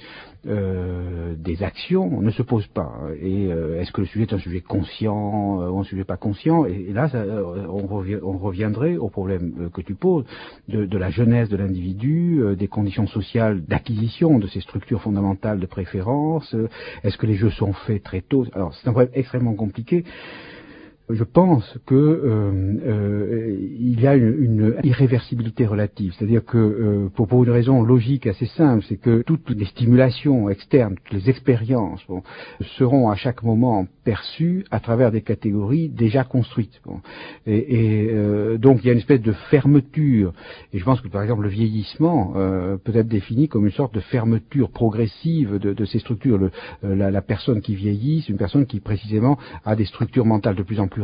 des 0.45 1.63
actions 1.63 2.21
ne 2.21 2.31
se 2.31 2.41
pose 2.41 2.65
pas. 2.67 2.93
Et 3.21 3.47
est-ce 3.47 3.91
que 3.91 4.01
le 4.01 4.07
sujet 4.07 4.23
est 4.23 4.33
un 4.33 4.39
sujet 4.39 4.61
conscient 4.61 5.69
ou 5.69 5.79
un 5.79 5.83
sujet 5.83 6.03
pas 6.03 6.17
conscient? 6.17 6.65
Et, 6.65 6.93
là, 6.93 7.09
on, 7.69 8.37
reviendrait 8.37 8.97
au 8.97 9.09
problème 9.09 9.69
que 9.73 9.81
tu 9.81 9.95
poses 9.95 10.25
de, 10.69 10.97
la 10.97 11.09
jeunesse 11.09 11.49
de 11.49 11.57
l'individu 11.57 12.41
euh, 12.41 12.55
des 12.55 12.67
conditions 12.67 13.07
sociales 13.07 13.63
d'acquisition 13.65 14.39
de 14.39 14.47
ces 14.47 14.61
structures 14.61 15.01
fondamentales 15.01 15.59
de 15.59 15.65
préférence 15.65 16.53
euh, 16.53 16.67
Est-ce 17.03 17.17
que 17.17 17.25
les 17.25 17.35
jeux 17.35 17.51
sont 17.51 17.73
faits 17.73 18.03
très 18.03 18.21
tôt? 18.21 18.45
Alors 18.53 18.73
c'est 18.73 18.87
un 18.87 18.91
problème 18.91 19.11
extrêmement 19.13 19.53
compliqué. 19.53 20.03
Je 21.09 21.23
pense 21.23 21.79
que 21.87 21.95
euh, 21.95 22.51
euh, 22.85 23.57
il 23.79 23.99
y 23.99 24.07
a 24.07 24.15
une, 24.15 24.75
irréversibilité 24.83 25.65
relative, 25.65 26.13
c'est-à-dire 26.17 26.45
que 26.45 26.57
euh, 26.57 27.09
pour, 27.15 27.43
une 27.43 27.49
raison 27.49 27.81
logique 27.81 28.27
assez 28.27 28.45
simple, 28.45 28.85
c'est 28.87 28.97
que 28.97 29.23
toutes 29.23 29.49
les 29.49 29.65
stimulations 29.65 30.49
externes, 30.49 30.95
toutes 31.03 31.13
les 31.13 31.29
expériences 31.29 32.01
bon, 32.07 32.21
seront 32.77 33.09
à 33.09 33.15
chaque 33.15 33.41
moment 33.41 33.87
perçues 34.03 34.65
à 34.69 34.79
travers 34.79 35.11
des 35.11 35.21
catégories 35.21 35.89
déjà 35.89 36.23
construites. 36.23 36.79
Bon. 36.85 37.01
Et, 37.47 37.57
et 37.57 38.09
euh, 38.11 38.57
donc 38.57 38.79
il 38.83 38.87
y 38.87 38.89
a 38.89 38.93
une 38.93 38.99
espèce 38.99 39.21
de 39.21 39.33
fermeture, 39.49 40.33
et 40.73 40.77
je 40.77 40.85
pense 40.85 41.01
que 41.01 41.07
par 41.07 41.23
exemple 41.23 41.43
le 41.43 41.49
vieillissement 41.49 42.33
euh, 42.35 42.77
peut 42.77 42.95
être 42.95 43.07
défini 43.07 43.47
comme 43.47 43.65
une 43.65 43.71
sorte 43.71 43.95
de 43.95 43.99
fermeture 43.99 44.69
progressive 44.69 45.57
de, 45.57 45.85
ces 45.85 45.99
structures. 45.99 46.51
La, 46.83 47.09
la, 47.09 47.21
personne 47.21 47.61
qui 47.61 47.73
vieillit, 47.73 48.21
c'est 48.21 48.31
une 48.31 48.37
personne 48.37 48.67
qui 48.67 48.79
précisément 48.79 49.39
a 49.65 49.75
des 49.75 49.85
structures 49.85 50.25
mentales 50.25 50.55
de 50.55 50.63
plus 50.63 50.79
en 50.79 50.87
plus 50.87 50.98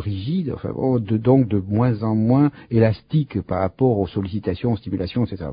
oh, 0.76 1.00
de, 1.00 1.18
donc 1.18 1.48
de 1.48 1.60
moins 1.60 2.04
en 2.04 2.16
moins 2.16 2.52
élastiques 2.72 3.42
par 3.42 3.60
rapport 3.60 4.00
aux 4.00 4.08
sollicitations, 4.08 4.74
aux 4.74 4.78
stimulations, 4.78 5.26
etc. 5.26 5.50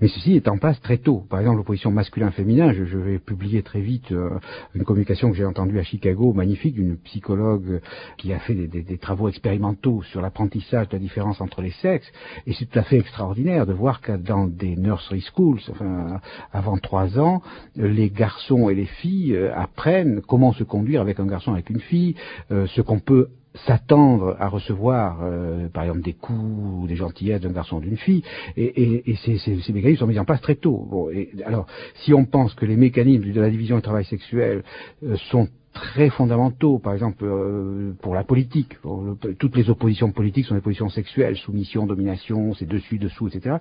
Mais 0.00 0.08
ceci 0.08 0.34
est 0.34 0.48
en 0.48 0.58
passe 0.58 0.80
très 0.80 0.98
tôt. 0.98 1.24
Par 1.28 1.40
exemple, 1.40 1.58
l'opposition 1.58 1.90
masculin-féminin, 1.90 2.72
je, 2.72 2.96
vais 2.96 3.18
publier 3.18 3.62
très 3.62 3.80
vite 3.80 4.10
euh, 4.12 4.30
une 4.74 4.84
communication 4.84 5.30
que 5.30 5.36
j'ai 5.36 5.44
entendue 5.44 5.78
à 5.78 5.82
Chicago, 5.82 6.32
magnifique, 6.32 6.74
d'une 6.74 6.96
psychologue 6.98 7.80
qui 8.16 8.32
a 8.32 8.38
fait 8.38 8.54
des 8.54 8.98
travaux 8.98 9.28
expérimentaux 9.28 10.02
sur 10.02 10.20
l'apprentissage 10.20 10.88
de 10.88 10.94
la 10.94 10.98
différence 10.98 11.40
entre 11.40 11.62
les 11.62 11.70
sexes, 11.82 12.10
et 12.46 12.52
c'est 12.52 12.66
tout 12.66 12.78
à 12.78 12.82
fait 12.82 12.98
extraordinaire 12.98 13.66
de 13.66 13.72
voir 13.72 14.00
que 14.00 14.12
dans 14.12 14.46
des 14.46 14.76
nursery 14.76 15.20
schools, 15.20 15.60
enfin, 15.70 16.20
avant 16.52 16.78
trois 16.78 17.18
ans, 17.18 17.42
les 17.76 18.10
garçons 18.10 18.68
et 18.68 18.74
les 18.74 18.86
filles 18.86 19.34
euh, 19.34 19.54
apprennent 19.54 20.20
comment 20.22 20.52
se 20.52 20.64
conduire 20.64 21.00
avec 21.00 21.20
un 21.20 21.26
garçon, 21.26 21.52
avec 21.52 21.70
une 21.70 21.80
fille, 21.80 22.14
euh, 22.50 22.66
ce 22.68 22.80
qu'on 22.80 22.98
peut 22.98 23.28
s'attendre 23.66 24.36
à 24.38 24.48
recevoir, 24.48 25.20
euh, 25.22 25.68
par 25.68 25.84
exemple, 25.84 26.02
des 26.02 26.12
coups 26.12 26.38
ou 26.38 26.86
des 26.86 26.96
gentillesses 26.96 27.40
d'un 27.40 27.52
garçon 27.52 27.76
ou 27.76 27.80
d'une 27.80 27.96
fille, 27.96 28.22
et, 28.56 28.64
et, 28.64 29.10
et 29.10 29.16
ces, 29.16 29.38
ces, 29.38 29.60
ces, 29.60 29.72
mécanismes 29.72 30.00
sont 30.00 30.06
mis 30.06 30.18
en 30.18 30.24
place 30.24 30.40
très 30.40 30.56
tôt. 30.56 30.86
Bon, 30.90 31.10
et, 31.10 31.30
alors, 31.44 31.66
si 32.04 32.12
on 32.12 32.24
pense 32.24 32.54
que 32.54 32.66
les 32.66 32.76
mécanismes 32.76 33.32
de 33.32 33.40
la 33.40 33.50
division 33.50 33.76
du 33.76 33.82
travail 33.82 34.04
sexuel 34.04 34.62
euh, 35.02 35.16
sont 35.30 35.48
très 35.76 36.08
fondamentaux, 36.10 36.78
par 36.78 36.94
exemple 36.94 37.24
euh, 37.24 37.92
pour 38.00 38.14
la 38.14 38.24
politique. 38.24 38.78
Toutes 39.38 39.56
les 39.56 39.68
oppositions 39.68 40.10
politiques 40.10 40.46
sont 40.46 40.54
des 40.54 40.60
positions 40.60 40.88
sexuelles, 40.88 41.36
soumission, 41.36 41.86
domination, 41.86 42.54
c'est 42.54 42.66
dessus, 42.66 42.98
dessous, 42.98 43.28
etc. 43.28 43.56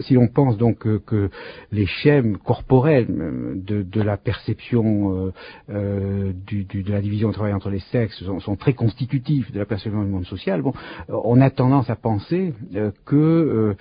Si 0.00 0.14
l'on 0.14 0.28
pense 0.28 0.56
donc 0.56 0.78
que, 0.78 0.98
que, 0.98 1.30
les 1.72 1.86
schèmes 1.86 2.38
corporels 2.38 3.06
de, 3.08 3.82
de 3.82 4.02
la 4.02 4.16
perception 4.16 5.26
euh, 5.26 5.32
euh, 5.70 6.32
de 6.50 6.92
la 6.92 7.00
division 7.00 7.28
du 7.28 7.34
travail 7.34 7.52
entre 7.52 7.70
les 7.70 7.80
sexes 7.92 8.22
sont, 8.22 8.56
très 8.56 8.72
constitutifs 8.72 9.50
de 9.52 9.58
la 9.58 9.66
perception 9.66 10.02
du 10.02 10.10
monde 10.10 10.26
social, 10.26 10.62
on 11.08 11.40
a 11.40 11.50
tendance 11.50 11.90
à 11.90 11.96
penser 11.96 12.54
euh, 12.74 12.90
que, 13.04 13.76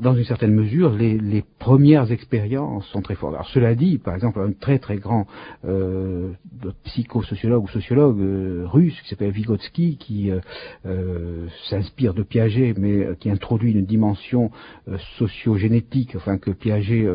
dans 0.00 0.14
une 0.14 0.24
certaine 0.24 0.52
mesure, 0.52 0.90
les, 0.94 1.44
premières 1.58 2.10
expériences 2.12 2.86
sont 2.86 3.02
très 3.02 3.14
fortes. 3.14 3.34
Alors 3.34 3.48
cela 3.48 3.74
dit, 3.74 3.98
par 3.98 4.14
exemple, 4.14 4.40
un 4.40 4.52
très 4.52 4.78
très 4.78 4.96
grand 4.96 5.26
psychosociologue 6.88 7.64
ou 7.64 7.68
sociologue 7.68 8.20
euh, 8.20 8.64
russe 8.66 8.98
qui 9.02 9.08
s'appelle 9.10 9.30
Vygotsky, 9.30 9.96
qui 9.98 10.30
euh, 10.30 10.40
euh, 10.86 11.46
s'inspire 11.68 12.14
de 12.14 12.22
Piaget, 12.22 12.74
mais 12.76 13.08
qui 13.20 13.30
introduit 13.30 13.72
une 13.72 13.84
dimension 13.84 14.50
sociogénétique, 15.18 16.14
enfin 16.16 16.38
que 16.38 16.50
Piaget 16.50 17.06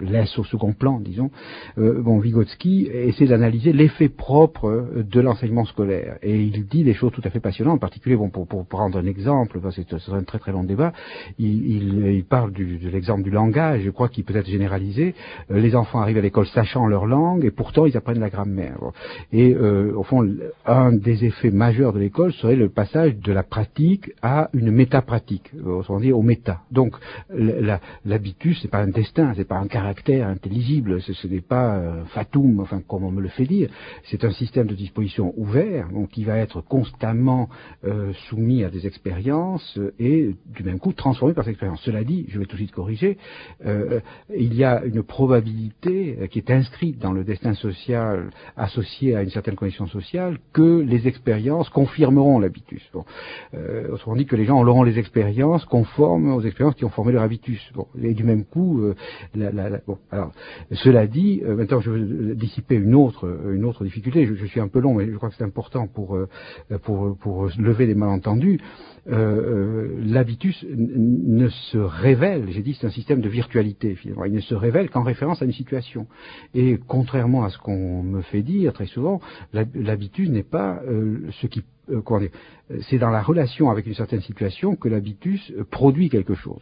laisse 0.00 0.38
au 0.38 0.44
second 0.44 0.72
plan, 0.72 1.00
disons. 1.00 1.30
bon, 1.76 2.18
Vygotsky 2.18 2.88
essaie 2.92 3.26
d'analyser 3.26 3.72
l'effet 3.72 4.08
propre 4.08 4.88
de 4.96 5.20
l'enseignement 5.20 5.64
scolaire, 5.64 6.18
et 6.22 6.40
il 6.40 6.66
dit 6.66 6.84
des 6.84 6.94
choses 6.94 7.12
tout 7.12 7.22
à 7.24 7.30
fait 7.30 7.40
passionnantes. 7.40 7.76
En 7.76 7.78
particulier, 7.78 8.16
bon, 8.16 8.30
pour, 8.30 8.46
prendre 8.66 8.98
un 8.98 9.06
exemple, 9.06 9.60
parce 9.60 9.76
que 9.76 9.98
c'est 9.98 10.12
un 10.12 10.22
très 10.22 10.38
très 10.38 10.52
long 10.52 10.64
débat, 10.64 10.92
il, 11.38 12.24
parle 12.28 12.52
de 12.52 12.88
l'exemple 12.88 13.22
du 13.22 13.30
langage. 13.30 13.82
Je 13.82 13.90
crois 13.90 14.08
qu'il 14.08 14.24
peut 14.24 14.36
être 14.36 14.48
généralisé. 14.48 15.14
les 15.48 15.74
enfants 15.74 16.00
arrivent 16.00 16.18
à 16.18 16.22
l'école 16.22 16.46
sachant 16.46 16.86
leur 16.86 17.06
langue, 17.06 17.44
et 17.44 17.50
pourtant 17.50 17.86
ils 17.86 17.96
apprennent 17.96 18.20
la 18.20 18.30
grammaire. 18.30 18.89
Et 19.32 19.54
euh, 19.54 19.92
au 19.94 20.02
fond, 20.02 20.26
un 20.66 20.92
des 20.92 21.24
effets 21.24 21.50
majeurs 21.50 21.92
de 21.92 21.98
l'école 21.98 22.32
serait 22.32 22.56
le 22.56 22.68
passage 22.68 23.16
de 23.16 23.32
la 23.32 23.42
pratique 23.42 24.12
à 24.22 24.50
une 24.54 24.70
métapratique, 24.70 25.50
autrement 25.64 26.00
dit 26.00 26.12
au 26.12 26.22
méta. 26.22 26.60
Donc 26.70 26.96
l'habitus, 28.04 28.60
c'est 28.62 28.68
pas 28.68 28.80
un 28.80 28.88
destin, 28.88 29.32
c'est 29.36 29.46
pas 29.46 29.58
un 29.58 29.66
caractère 29.66 30.28
intelligible, 30.28 31.00
ce, 31.02 31.26
n'est 31.26 31.40
pas 31.40 31.76
euh, 31.76 32.04
fatum, 32.06 32.60
enfin 32.60 32.80
comme 32.86 33.04
on 33.04 33.10
me 33.10 33.20
le 33.20 33.28
fait 33.28 33.46
dire, 33.46 33.70
c'est 34.04 34.24
un 34.24 34.30
système 34.32 34.66
de 34.66 34.74
disposition 34.74 35.32
ouvert, 35.36 35.88
donc 35.90 36.10
qui 36.10 36.24
va 36.24 36.38
être 36.38 36.60
constamment 36.60 37.48
euh, 37.84 38.12
soumis 38.28 38.64
à 38.64 38.70
des 38.70 38.86
expériences 38.86 39.78
et 39.98 40.34
du 40.46 40.62
même 40.62 40.78
coup 40.78 40.92
transformé 40.92 41.34
par 41.34 41.44
ces 41.44 41.50
expériences. 41.50 41.82
Cela 41.82 42.04
dit, 42.04 42.26
je 42.28 42.38
vais 42.38 42.46
tout 42.46 42.56
de 42.56 42.62
suite 42.62 42.72
corriger, 42.72 43.18
euh, 43.64 44.00
il 44.34 44.54
y 44.54 44.64
a 44.64 44.84
une 44.84 45.02
probabilité 45.02 46.28
qui 46.30 46.38
est 46.38 46.50
inscrite 46.50 46.98
dans 46.98 47.12
le 47.12 47.24
destin 47.24 47.54
social 47.54 48.30
associé 48.56 48.79
à 49.14 49.22
une 49.22 49.30
certaine 49.30 49.56
condition 49.56 49.86
sociale 49.86 50.38
que 50.52 50.80
les 50.80 51.06
expériences 51.06 51.68
confirmeront 51.68 52.38
l'habitus. 52.38 52.82
Bon. 52.92 53.04
Euh, 53.54 53.92
autrement 53.92 54.16
dit 54.16 54.26
que 54.26 54.36
les 54.36 54.44
gens 54.44 54.60
auront 54.60 54.82
les 54.82 54.98
expériences 54.98 55.64
conformes 55.64 56.32
aux 56.32 56.42
expériences 56.42 56.74
qui 56.74 56.84
ont 56.84 56.90
formé 56.90 57.12
leur 57.12 57.22
habitus. 57.22 57.60
Bon. 57.74 57.86
Et 58.02 58.14
du 58.14 58.24
même 58.24 58.44
coup, 58.44 58.80
euh, 58.80 58.94
la, 59.34 59.50
la, 59.50 59.70
la, 59.70 59.78
bon. 59.86 59.98
Alors, 60.10 60.32
cela 60.72 61.06
dit, 61.06 61.42
euh, 61.44 61.56
maintenant 61.56 61.80
je 61.80 61.90
veux 61.90 62.34
dissiper 62.34 62.76
une 62.76 62.94
autre, 62.94 63.28
une 63.52 63.64
autre 63.64 63.84
difficulté. 63.84 64.26
Je, 64.26 64.34
je, 64.34 64.46
suis 64.46 64.60
un 64.60 64.68
peu 64.68 64.80
long, 64.80 64.94
mais 64.94 65.06
je 65.06 65.16
crois 65.16 65.28
que 65.28 65.36
c'est 65.36 65.44
important 65.44 65.86
pour, 65.86 66.16
euh, 66.16 66.28
pour, 66.82 67.16
pour 67.18 67.48
lever 67.58 67.86
les 67.86 67.94
malentendus. 67.94 68.60
Euh, 69.08 69.14
euh, 69.14 70.00
l'habitus 70.04 70.64
ne 70.68 71.48
se 71.48 71.78
révèle, 71.78 72.46
j'ai 72.50 72.62
dit 72.62 72.76
c'est 72.78 72.86
un 72.86 72.90
système 72.90 73.20
de 73.20 73.28
virtualité 73.28 73.94
finalement, 73.94 74.24
il 74.24 74.32
ne 74.32 74.40
se 74.40 74.54
révèle 74.54 74.90
qu'en 74.90 75.02
référence 75.02 75.40
à 75.40 75.44
une 75.44 75.52
situation. 75.52 76.06
Et 76.54 76.78
contrairement 76.86 77.44
à 77.44 77.50
ce 77.50 77.58
qu'on 77.58 78.02
me 78.02 78.20
fait 78.22 78.42
dire 78.42 78.72
très 78.72 78.86
souvent, 78.86 79.20
l'habitus 79.52 80.28
n'est 80.28 80.42
pas 80.42 80.82
euh, 80.86 81.28
ce 81.40 81.46
qui 81.46 81.62
euh, 81.88 82.00
c'est 82.88 82.98
dans 82.98 83.10
la 83.10 83.22
relation 83.22 83.70
avec 83.70 83.86
une 83.86 83.94
certaine 83.94 84.20
situation 84.20 84.76
que 84.76 84.88
l'habitus 84.88 85.52
euh, 85.56 85.64
produit 85.64 86.08
quelque 86.08 86.34
chose. 86.34 86.60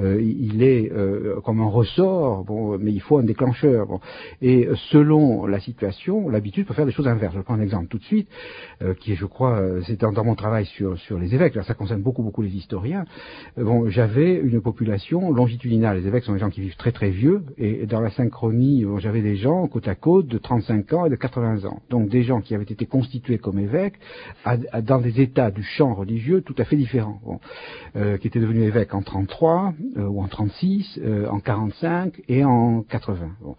Euh, 0.00 0.20
il 0.20 0.62
est 0.62 0.90
euh, 0.92 1.40
comme 1.40 1.60
un 1.60 1.68
ressort, 1.68 2.44
mais 2.80 2.92
il 2.92 3.00
faut 3.00 3.18
un 3.18 3.24
déclencheur. 3.24 3.86
Et 4.42 4.68
selon 4.90 5.46
la 5.46 5.60
situation, 5.60 6.28
l'habitus 6.28 6.66
peut 6.66 6.74
faire 6.74 6.86
des 6.86 6.92
choses 6.92 7.08
inverses. 7.08 7.34
Je 7.34 7.40
prends 7.40 7.54
un 7.54 7.60
exemple 7.60 7.88
tout 7.88 7.98
de 7.98 8.04
suite, 8.04 8.28
euh, 8.82 8.94
qui 8.94 9.14
je 9.14 9.24
crois, 9.24 9.62
c'est 9.86 10.00
dans, 10.00 10.24
mon 10.24 10.34
travail 10.34 10.66
sur, 10.66 10.96
les 11.18 11.34
évêques. 11.34 11.54
Ça 11.66 11.74
concerne 11.74 12.02
beaucoup, 12.02 12.22
beaucoup 12.22 12.42
les 12.42 12.54
historiens. 12.54 13.04
j'avais 13.86 14.34
une 14.34 14.60
population 14.60 15.32
longitudinale. 15.32 15.98
Les 15.98 16.06
évêques 16.06 16.24
sont 16.24 16.32
des 16.32 16.38
gens 16.38 16.50
qui 16.50 16.60
vivent 16.60 16.76
très, 16.76 16.92
très 16.92 17.10
vieux. 17.10 17.42
Et 17.58 17.86
dans 17.86 18.00
la 18.00 18.10
synchronie, 18.10 18.84
j'avais 18.98 19.22
des 19.22 19.36
gens 19.36 19.66
côte 19.68 19.88
à 19.88 19.94
côte 19.94 20.26
de 20.26 20.38
35 20.38 20.92
ans 20.92 21.06
et 21.06 21.10
de 21.10 21.16
80 21.16 21.64
ans. 21.64 21.80
Donc 21.90 22.08
des 22.08 22.22
gens 22.22 22.40
qui 22.40 22.54
avaient 22.54 22.64
été 22.64 22.86
constitués 22.86 23.38
comme 23.38 23.58
évêques 23.58 23.98
dans 24.82 25.00
des 25.00 25.20
états 25.20 25.50
du 25.50 25.62
champ 25.62 25.94
religieux 25.94 26.42
tout 26.42 26.54
à 26.58 26.64
fait 26.64 26.76
différents, 26.76 27.20
euh, 27.96 28.16
qui 28.18 28.26
étaient 28.26 28.40
devenus 28.40 28.64
évêques 28.64 28.94
en 28.94 29.02
33 29.02 29.74
euh, 29.96 30.06
ou 30.06 30.20
en 30.20 30.28
36, 30.28 31.00
euh, 31.02 31.28
en 31.28 31.40
45 31.40 32.22
et 32.28 32.44
en 32.44 32.82
80. 32.82 33.30
Bon. 33.40 33.56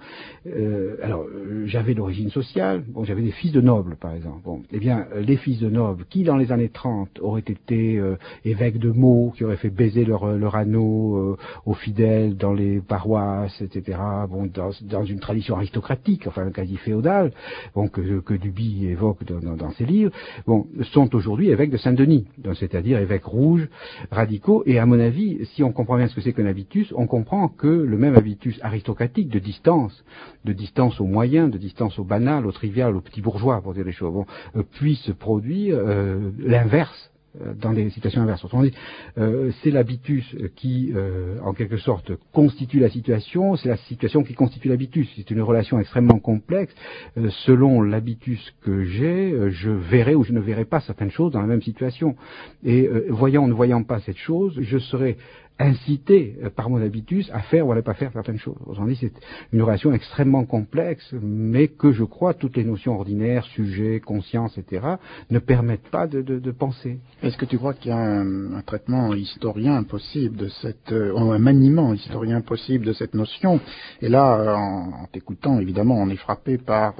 Euh, 0.47 0.97
alors 1.03 1.25
j'avais 1.65 1.93
l'origine 1.93 2.29
sociale, 2.29 2.83
bon, 2.87 3.03
j'avais 3.03 3.21
des 3.21 3.31
fils 3.31 3.51
de 3.51 3.61
nobles 3.61 3.95
par 3.95 4.13
exemple. 4.13 4.47
Eh 4.71 4.79
bien 4.79 5.05
les 5.15 5.37
fils 5.37 5.59
de 5.59 5.69
nobles 5.69 6.05
qui 6.09 6.23
dans 6.23 6.37
les 6.37 6.51
années 6.51 6.69
30 6.69 7.19
auraient 7.19 7.41
été 7.41 8.01
évêques 8.45 8.79
de 8.79 8.91
Meaux, 8.91 9.33
qui 9.35 9.43
auraient 9.43 9.57
fait 9.57 9.69
baiser 9.69 10.05
leur, 10.05 10.37
leur 10.37 10.55
anneau 10.55 11.37
aux 11.65 11.73
fidèles 11.73 12.35
dans 12.37 12.53
les 12.53 12.79
paroisses, 12.79 13.61
etc. 13.61 13.97
Bon, 14.29 14.45
dans, 14.45 14.71
dans, 14.81 15.03
une 15.03 15.19
tradition 15.19 15.55
aristocratique, 15.55 16.27
enfin 16.27 16.49
quasi 16.51 16.77
féodale, 16.77 17.31
bon 17.75 17.87
que, 17.87 18.19
que 18.19 18.33
Duby 18.33 18.87
évoque 18.87 19.23
dans, 19.25 19.39
dans, 19.39 19.55
dans 19.55 19.71
ses 19.71 19.85
livres. 19.85 20.11
Bon, 20.45 20.67
sont 20.87 21.13
aujourd'hui 21.15 21.49
évêques 21.49 21.71
de 21.71 21.77
Saint-Denis, 21.77 22.25
c'est-à-dire 22.55 22.99
évêques 22.99 23.25
rouges, 23.25 23.67
radicaux, 24.11 24.63
et 24.65 24.79
à 24.79 24.85
mon 24.85 24.99
avis, 24.99 25.45
si 25.53 25.63
on 25.63 25.71
comprend 25.71 25.97
bien 25.97 26.07
ce 26.07 26.15
que 26.15 26.21
c'est 26.21 26.33
qu'un 26.33 26.45
habitus, 26.45 26.93
on 26.95 27.07
comprend 27.07 27.47
que 27.47 27.67
le 27.67 27.97
même 27.97 28.15
habitus 28.15 28.59
aristocratique 28.61 29.29
de 29.29 29.39
distance, 29.39 30.03
de 30.45 30.53
distance 30.53 30.99
au 30.99 31.05
moyen, 31.05 31.47
de 31.47 31.57
distance 31.57 31.99
au 31.99 32.03
banal, 32.03 32.45
au 32.45 32.51
trivial, 32.51 32.95
au 32.95 33.01
petit 33.01 33.21
bourgeois, 33.21 33.61
pour 33.61 33.73
dire 33.73 33.85
les 33.85 33.91
choses, 33.91 34.25
euh, 34.55 34.63
puisse 34.63 35.11
produire 35.19 35.77
euh, 35.79 36.31
l'inverse 36.39 37.11
dans 37.59 37.73
des 37.73 37.89
situations 37.89 38.21
inverses. 38.21 38.43
Autrement 38.43 38.63
dit, 38.63 38.73
euh, 39.17 39.51
c'est 39.61 39.71
l'habitus 39.71 40.35
qui, 40.55 40.91
euh, 40.95 41.39
en 41.43 41.53
quelque 41.53 41.77
sorte, 41.77 42.11
constitue 42.33 42.79
la 42.79 42.89
situation, 42.89 43.55
c'est 43.55 43.69
la 43.69 43.77
situation 43.77 44.23
qui 44.23 44.33
constitue 44.33 44.69
l'habitus. 44.69 45.07
C'est 45.15 45.31
une 45.31 45.41
relation 45.41 45.79
extrêmement 45.79 46.19
complexe. 46.19 46.73
Euh, 47.17 47.29
selon 47.45 47.81
l'habitus 47.81 48.53
que 48.61 48.83
j'ai, 48.83 49.31
euh, 49.31 49.49
je 49.49 49.69
verrai 49.69 50.15
ou 50.15 50.23
je 50.23 50.33
ne 50.33 50.39
verrai 50.39 50.65
pas 50.65 50.79
certaines 50.81 51.11
choses 51.11 51.31
dans 51.31 51.41
la 51.41 51.47
même 51.47 51.61
situation. 51.61 52.15
Et 52.63 52.89
voyant 53.09 53.43
ou 53.45 53.47
ne 53.47 53.53
voyant 53.53 53.83
pas 53.83 53.99
cette 53.99 54.17
chose, 54.17 54.57
je 54.59 54.77
serai 54.77 55.17
inciter 55.59 56.35
euh, 56.43 56.49
par 56.49 56.69
mon 56.69 56.81
habitus 56.81 57.29
à 57.33 57.39
faire 57.39 57.67
ou 57.67 57.71
à 57.71 57.75
ne 57.75 57.81
pas 57.81 57.93
faire 57.93 58.11
certaines 58.13 58.37
choses. 58.37 58.57
Autrement 58.65 58.93
c'est 58.99 59.11
une 59.51 59.61
relation 59.61 59.93
extrêmement 59.93 60.45
complexe, 60.45 61.13
mais 61.21 61.67
que 61.67 61.91
je 61.91 62.03
crois 62.03 62.33
toutes 62.33 62.57
les 62.57 62.63
notions 62.63 62.95
ordinaires, 62.95 63.43
sujet, 63.45 63.99
conscience, 63.99 64.57
etc., 64.57 64.85
ne 65.29 65.39
permettent 65.39 65.89
pas 65.89 66.07
de, 66.07 66.51
penser. 66.51 66.99
Est-ce 67.23 67.37
que 67.37 67.45
tu 67.45 67.57
crois 67.57 67.73
qu'il 67.73 67.89
y 67.89 67.93
a 67.93 67.97
un, 67.97 68.61
traitement 68.65 69.13
historien 69.13 69.83
possible 69.83 70.37
de 70.37 70.47
cette, 70.47 70.91
euh, 70.91 71.15
un 71.15 71.39
maniement 71.39 71.93
historien 71.93 72.41
possible 72.41 72.85
de 72.85 72.93
cette 72.93 73.13
notion? 73.13 73.59
Et 74.01 74.09
là, 74.09 74.39
euh, 74.39 74.53
en, 74.53 75.07
t'écoutant, 75.11 75.59
évidemment, 75.59 75.95
on 75.95 76.09
est 76.09 76.15
frappé 76.15 76.57
par 76.57 76.95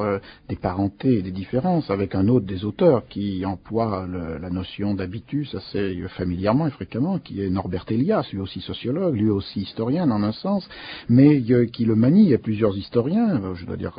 des 0.50 0.56
parentés 0.56 1.20
et 1.20 1.22
des 1.22 1.32
différences 1.32 1.90
avec 1.90 2.16
un 2.16 2.28
autre 2.28 2.46
des 2.46 2.66
auteurs 2.66 3.08
qui 3.08 3.46
emploie 3.46 4.08
la 4.08 4.50
notion 4.50 4.94
d'habitus 4.94 5.54
assez 5.56 6.04
familièrement 6.18 6.68
et 6.68 6.72
fréquemment, 6.72 7.20
qui 7.20 7.42
est 7.42 7.50
Norbert 7.50 7.86
Elias, 7.90 8.28
sociologue, 8.62 9.16
lui 9.16 9.30
aussi 9.30 9.62
historien 9.62 10.10
en 10.10 10.24
un 10.24 10.32
sens, 10.32 10.68
mais 11.10 11.42
euh, 11.51 11.66
qui 11.66 11.86
le 11.86 11.96
manie. 11.96 12.34
A 12.34 12.38
plusieurs 12.38 12.77
historiens, 12.77 13.42
euh, 13.42 13.56
je 13.56 13.66
dois 13.66 13.77
dire 13.77 13.94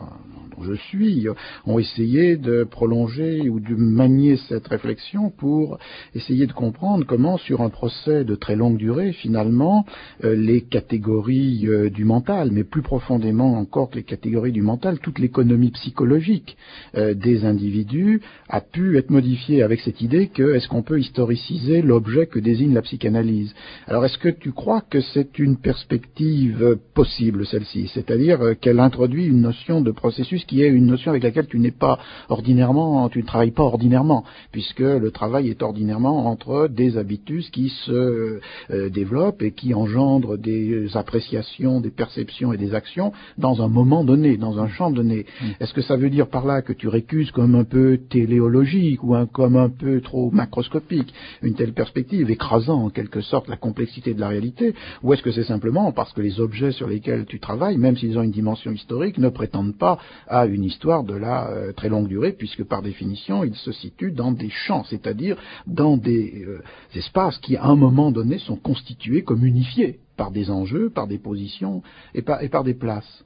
dont 0.57 0.64
je 0.64 0.75
suis, 0.75 1.26
ont 1.67 1.78
essayé 1.78 2.37
de 2.37 2.64
prolonger 2.64 3.49
ou 3.49 3.61
de 3.61 3.75
manier 3.75 4.37
cette 4.49 4.67
réflexion 4.67 5.31
pour 5.31 5.78
essayer 6.14 6.47
de 6.47 6.52
comprendre 6.52 7.05
comment, 7.07 7.38
sur 7.38 7.61
un 7.61 7.71
procès 7.71 8.25
de 8.25 8.35
très 8.35 8.57
longue 8.57 8.76
durée, 8.76 9.12
finalement, 9.12 9.85
euh, 10.25 10.35
les 10.35 10.62
catégories 10.62 11.67
euh, 11.67 11.90
du 11.90 12.05
mental, 12.05 12.50
mais 12.52 12.64
plus 12.64 12.83
profondément 12.83 13.59
encore 13.59 13.90
que 13.90 13.97
les 13.97 14.02
catégories 14.02 14.52
du 14.52 14.62
mental, 14.62 14.99
toute 14.99 15.19
l'économie 15.19 15.71
psychologique 15.71 16.57
euh, 16.97 17.14
des 17.14 17.45
individus 17.45 18.21
a 18.49 18.61
pu 18.61 18.99
être 18.99 19.11
modifiée 19.11 19.62
avec 19.62 19.81
cette 19.81 20.00
idée 20.00 20.28
que 20.28 20.55
est-ce 20.55 20.69
qu'on 20.69 20.83
peut 20.83 21.00
historiciser 21.00 21.83
l'objet 21.83 22.26
que 22.26 22.38
désigne 22.38 22.75
la 22.75 22.83
psychanalyse. 22.83 23.55
Alors 23.87 24.05
est-ce 24.05 24.19
que 24.19 24.28
tu 24.40 24.52
crois 24.52 24.80
que 24.80 25.00
c'est 25.00 25.38
une 25.38 25.57
perspective 25.57 26.78
possible, 26.95 27.47
celle-ci, 27.47 27.90
c'est-à-dire 27.95 28.54
qu'elle 28.61 28.80
introduit 28.80 29.26
une 29.26 29.40
notion 29.40 29.80
de 29.80 29.90
processus 29.90 30.45
qui 30.45 30.62
est 30.62 30.68
une 30.68 30.87
notion 30.87 31.11
avec 31.11 31.23
laquelle 31.23 31.47
tu 31.47 31.59
n'es 31.59 31.71
pas 31.71 31.99
ordinairement, 32.28 33.09
tu 33.09 33.21
ne 33.21 33.26
travailles 33.26 33.50
pas 33.50 33.62
ordinairement, 33.62 34.25
puisque 34.52 34.80
le 34.80 35.11
travail 35.11 35.49
est 35.49 35.62
ordinairement 35.62 36.26
entre 36.26 36.68
des 36.68 36.97
habitus 36.97 37.50
qui 37.50 37.68
se 37.87 38.40
euh, 38.71 38.90
développent 38.90 39.42
et 39.42 39.52
qui 39.52 39.75
engendrent 39.75 40.38
des 40.38 40.97
appréciations, 40.97 41.80
des 41.80 41.90
perceptions 41.90 42.52
et 42.52 42.57
des 42.57 42.75
actions 42.75 43.12
dans 43.37 43.62
un 43.62 43.68
moment 43.68 44.04
donné, 44.04 44.37
dans 44.37 44.59
un 44.59 44.68
champ 44.68 44.90
donné. 44.90 45.26
Mmh. 45.40 45.47
Est-ce 45.61 45.75
que 45.75 45.83
ça 45.83 45.97
veut 45.97 46.11
dire 46.11 46.28
par 46.28 46.47
là 46.47 46.62
que 46.62 46.73
tu 46.73 46.88
récuses 46.88 47.30
comme 47.30 47.54
un 47.54 47.64
peu 47.64 47.99
téléologique 48.09 49.02
ou 49.02 49.14
un, 49.14 49.26
comme 49.26 49.57
un 49.57 49.68
peu 49.68 50.00
trop 50.00 50.30
macroscopique? 50.30 51.12
Une 51.42 51.54
telle 51.54 51.73
perspective, 51.73 52.30
écrasant 52.30 52.85
en 52.85 52.90
quelque 52.90 53.21
sorte 53.21 53.49
la 53.49 53.57
complexité 53.57 54.14
de 54.14 54.21
la 54.21 54.28
réalité, 54.29 54.75
ou 55.03 55.13
est-ce 55.13 55.23
que 55.23 55.33
c'est 55.33 55.45
simplement 55.45 55.93
parce 55.93 56.13
que 56.13 56.21
les 56.21 56.41
objets 56.41 56.73
sur 56.73 56.89
lesquels 56.89 57.27
tu 57.27 57.41
travailles, 57.41 57.79
même 57.79 57.97
s'ils 57.97 58.19
ont 58.19 58.23
une 58.23 58.31
dimension 58.31 58.71
historique, 58.71 59.19
ne 59.19 59.29
prétendent 59.29 59.77
pas 59.77 59.99
à 60.27 60.47
une 60.47 60.65
histoire 60.65 61.05
de 61.05 61.15
la 61.15 61.49
euh, 61.51 61.73
très 61.73 61.89
longue 61.89 62.09
durée, 62.09 62.33
puisque 62.33 62.65
par 62.65 62.83
définition, 62.83 63.45
ils 63.45 63.55
se 63.55 63.73
situent 63.73 64.13
dans 64.13 64.33
des 64.33 64.51
champs, 64.51 64.85
c'est-à-dire 64.85 65.37
dans 65.67 65.97
des 65.97 66.45
euh, 66.47 66.63
espaces 66.95 67.39
qui, 67.39 67.57
à 67.57 67.65
un 67.65 67.77
moment 67.77 68.11
donné, 68.11 68.39
sont 68.39 68.57
constitués 68.57 69.23
comme 69.23 69.45
unifiés 69.45 70.01
par 70.17 70.31
des 70.31 70.51
enjeux, 70.51 70.91
par 70.91 71.07
des 71.07 71.19
positions 71.19 71.83
et 72.15 72.23
par, 72.23 72.43
et 72.43 72.49
par 72.49 72.65
des 72.65 72.75
places. 72.75 73.25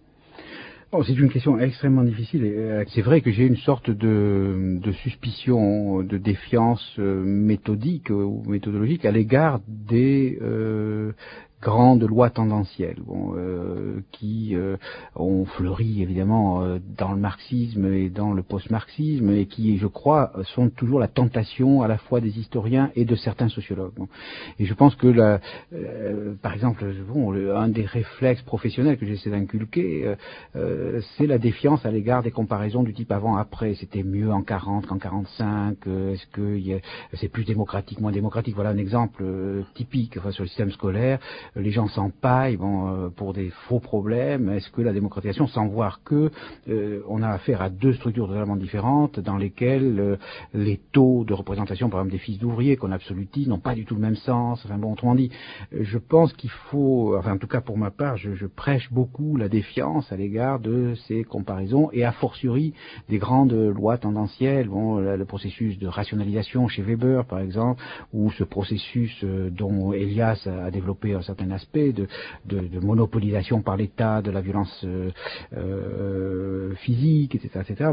Oh, 0.95 1.03
c'est 1.03 1.15
une 1.15 1.31
question 1.31 1.59
extrêmement 1.59 2.05
difficile. 2.05 2.45
Euh, 2.45 2.85
c'est 2.89 3.01
vrai 3.01 3.23
que 3.23 3.31
j'ai 3.31 3.47
une 3.47 3.57
sorte 3.57 3.89
de, 3.89 4.79
suspicion, 5.03 6.03
de 6.03 6.19
défiance 6.19 6.87
euh, 6.99 7.23
méthodique 7.25 8.11
ou 8.11 8.43
méthodologique 8.47 9.07
à 9.07 9.11
l'égard 9.11 9.61
des, 9.67 10.39
euh, 10.43 11.13
grandes 11.63 12.03
lois 12.03 12.29
tendancielles 12.29 13.01
euh, 13.37 14.02
qui 14.23 14.55
euh, 14.55 14.77
ont 15.17 15.45
fleuri 15.47 16.01
évidemment 16.01 16.63
euh, 16.63 16.79
dans 16.97 17.11
le 17.11 17.19
marxisme 17.19 17.93
et 17.93 18.09
dans 18.09 18.33
le 18.33 18.45
post-marxisme 18.45 19.31
et 19.31 19.47
qui, 19.47 19.79
je 19.79 19.89
crois, 19.89 20.33
sont 20.55 20.71
toujours 20.71 21.01
la 21.01 21.09
tentation 21.09 21.83
à 21.83 21.89
la 21.89 21.99
fois 21.99 22.21
des 22.21 22.39
historiens 22.39 22.93
et 22.95 23.05
de 23.05 23.17
certains 23.17 23.49
sociologues. 23.49 23.93
Et 24.61 24.65
je 24.65 24.75
pense 24.75 24.95
que, 24.95 25.09
euh, 25.09 26.35
par 26.41 26.55
exemple, 26.55 26.85
bon, 27.09 27.33
un 27.33 27.69
des 27.69 27.85
réflexes 27.85 28.43
professionnels 28.43 28.97
que 28.97 29.07
j'essaie 29.07 29.31
d'inculquer, 29.31 30.15
c'est 30.55 31.27
la 31.27 31.39
défiance 31.39 31.85
à 31.85 31.91
l'égard 31.91 32.23
des 32.23 32.31
comparaisons 32.31 32.83
du 32.83 32.95
type 32.95 33.11
avant-après. 33.11 33.75
C'était 33.75 34.05
mieux 34.05 34.33
en 34.33 34.43
40 34.43 34.87
qu'en 34.87 34.99
45. 34.99 35.79
Est-ce 35.87 36.27
que 36.33 36.59
c'est 37.15 37.29
plus 37.29 37.45
démocratique, 37.45 38.01
moins 38.01 38.13
démocratique? 38.13 38.55
Voilà 38.55 38.71
un 38.71 38.79
exemple 38.79 39.25
typique 39.75 40.17
enfin, 40.19 40.31
sur 40.31 40.45
le 40.45 40.49
système 40.49 40.71
scolaire 40.71 41.19
les 41.57 41.71
gens 41.71 41.89
s'empaillent 41.89 42.57
bon, 42.57 43.11
pour 43.17 43.33
des 43.33 43.51
faux 43.69 43.81
problèmes. 43.81 44.12
Est-ce 44.13 44.71
que 44.71 44.83
la 44.83 44.93
démocratisation, 44.93 45.47
sans 45.47 45.67
voir 45.67 46.03
que 46.05 46.31
euh, 46.69 47.01
on 47.09 47.23
a 47.23 47.29
affaire 47.29 47.63
à 47.63 47.71
deux 47.71 47.93
structures 47.95 48.29
totalement 48.29 48.57
différentes 48.57 49.21
dans 49.21 49.37
lesquelles 49.37 49.99
euh, 49.99 50.17
les 50.55 50.81
taux 50.93 51.25
de 51.25 51.35
représentation, 51.35 51.89
par 51.89 52.01
exemple 52.01 52.13
des 52.13 52.19
fils 52.19 52.39
d'ouvriers 52.39 52.77
qu'on 52.77 52.93
absolutise, 52.93 53.49
n'ont 53.49 53.59
pas 53.59 53.75
du 53.75 53.85
tout 53.85 53.95
le 53.95 54.01
même 54.01 54.17
sens. 54.17 54.63
Enfin 54.65 54.79
bon, 54.79 54.93
autrement 54.93 55.15
dit, 55.15 55.31
je 55.73 55.99
pense 55.99 56.33
qu'il 56.33 56.51
faut, 56.51 57.17
enfin 57.17 57.33
en 57.33 57.39
tout 57.39 57.47
cas 57.47 57.61
pour 57.61 57.79
ma 57.79 57.91
part, 57.91 58.17
je, 58.17 58.47
prêche 58.55 58.93
beaucoup 58.93 59.37
la 59.37 59.49
défiance 59.49 60.13
à 60.13 60.17
l'égard 60.17 60.61
de 60.61 60.95
ces 61.07 61.25
comparaisons 61.25 61.91
et 61.93 62.05
a 62.05 62.13
fortiori 62.13 62.75
des 63.09 63.19
grandes 63.19 63.53
lois 63.53 63.97
tendancielles. 63.99 64.69
Bon, 64.69 64.99
le 64.99 65.25
processus 65.25 65.79
de 65.79 65.87
rationalisation 65.87 66.69
chez 66.69 66.83
Weber, 66.83 67.25
par 67.25 67.39
exemple, 67.39 67.83
ou 68.13 68.31
ce 68.33 68.45
processus 68.45 69.25
dont 69.25 69.93
Elias 69.93 70.47
a 70.47 70.71
développé 70.71 71.15
un 71.15 71.23
certain 71.23 71.51
aspect 71.51 71.93
de, 71.93 72.09
de, 72.47 72.81
monopolisation 72.81 73.63
par 73.63 73.77
de 73.99 74.31
la 74.31 74.41
violence 74.41 74.85
euh, 74.85 75.11
euh, 75.57 76.75
physique, 76.77 77.35
etc., 77.35 77.61
etc. 77.69 77.91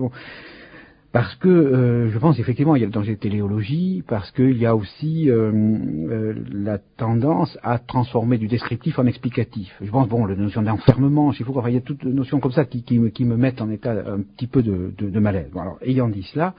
parce 1.12 1.36
que 1.36 1.48
euh, 1.48 2.10
je 2.12 2.20
pense 2.20 2.40
effectivement 2.40 2.76
il 2.76 2.82
y 2.82 2.84
a 2.84 2.86
le 2.86 2.92
danger 2.92 3.16
de 3.16 3.20
téléologie, 3.20 4.04
parce 4.08 4.30
qu'il 4.32 4.58
y 4.58 4.66
a 4.66 4.76
aussi 4.76 5.30
euh, 5.30 5.52
euh, 5.52 6.34
la 6.52 6.78
tendance 6.78 7.58
à 7.64 7.80
transformer 7.80 8.38
du 8.38 8.48
descriptif 8.48 9.00
en 9.00 9.08
explicatif. 9.08 9.76
Je 9.82 9.90
pense 9.90 10.08
bon 10.08 10.26
la 10.26 10.36
notion 10.36 10.62
d'enfermement 10.62 11.32
chez 11.32 11.44
Foucault, 11.44 11.60
enfin, 11.60 11.70
il 11.70 11.76
y 11.76 11.80
a 11.80 11.82
toutes 11.82 12.04
les 12.04 12.14
notions 12.14 12.40
comme 12.40 12.52
ça 12.52 12.66
qui, 12.66 13.00
me, 13.00 13.36
mettent 13.36 13.62
en 13.62 13.72
état 13.72 13.92
un 13.92 14.22
petit 14.22 14.48
peu 14.48 14.62
de, 14.62 15.20
malaise. 15.20 15.50
Alors 15.56 15.78
ayant 15.82 16.10
dit 16.10 16.24
cela, 16.34 16.54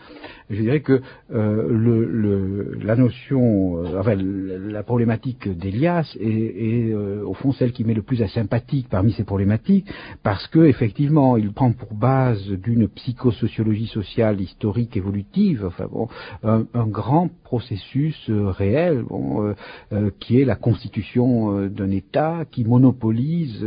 je 0.50 0.60
dirais 0.60 0.80
que 0.80 1.00
le, 1.30 2.78
la 2.82 2.96
notion, 2.96 3.82
enfin 3.98 4.16
la 4.16 4.82
problématique 4.82 5.48
d'Elias 5.48 6.16
est, 6.20 6.92
au 6.92 7.34
fond 7.34 7.52
celle 7.52 7.72
qui 7.72 7.84
m'est 7.84 7.94
le 7.94 8.02
plus 8.02 8.22
asympathique 8.22 8.88
parmi 8.90 9.12
ces 9.12 9.24
problématiques, 9.24 9.86
parce 10.22 10.46
que 10.48 10.60
effectivement 10.64 11.36
il 11.36 11.52
prend 11.52 11.72
pour 11.72 11.94
base 11.94 12.46
d'une 12.48 12.88
psychosociologie 12.88 13.86
sociale 13.86 14.39
historique 14.42 14.96
évolutive, 14.96 15.64
enfin 15.66 15.86
bon, 15.90 16.08
un, 16.42 16.64
un 16.74 16.86
grand 16.86 17.28
processus 17.44 18.16
euh, 18.28 18.50
réel, 18.50 19.02
bon, 19.02 19.42
euh, 19.42 19.54
euh, 19.92 20.10
qui 20.20 20.40
est 20.40 20.44
la 20.44 20.56
constitution 20.56 21.68
d'un 21.68 21.90
État 21.90 22.44
qui 22.50 22.64
monopolise 22.64 23.64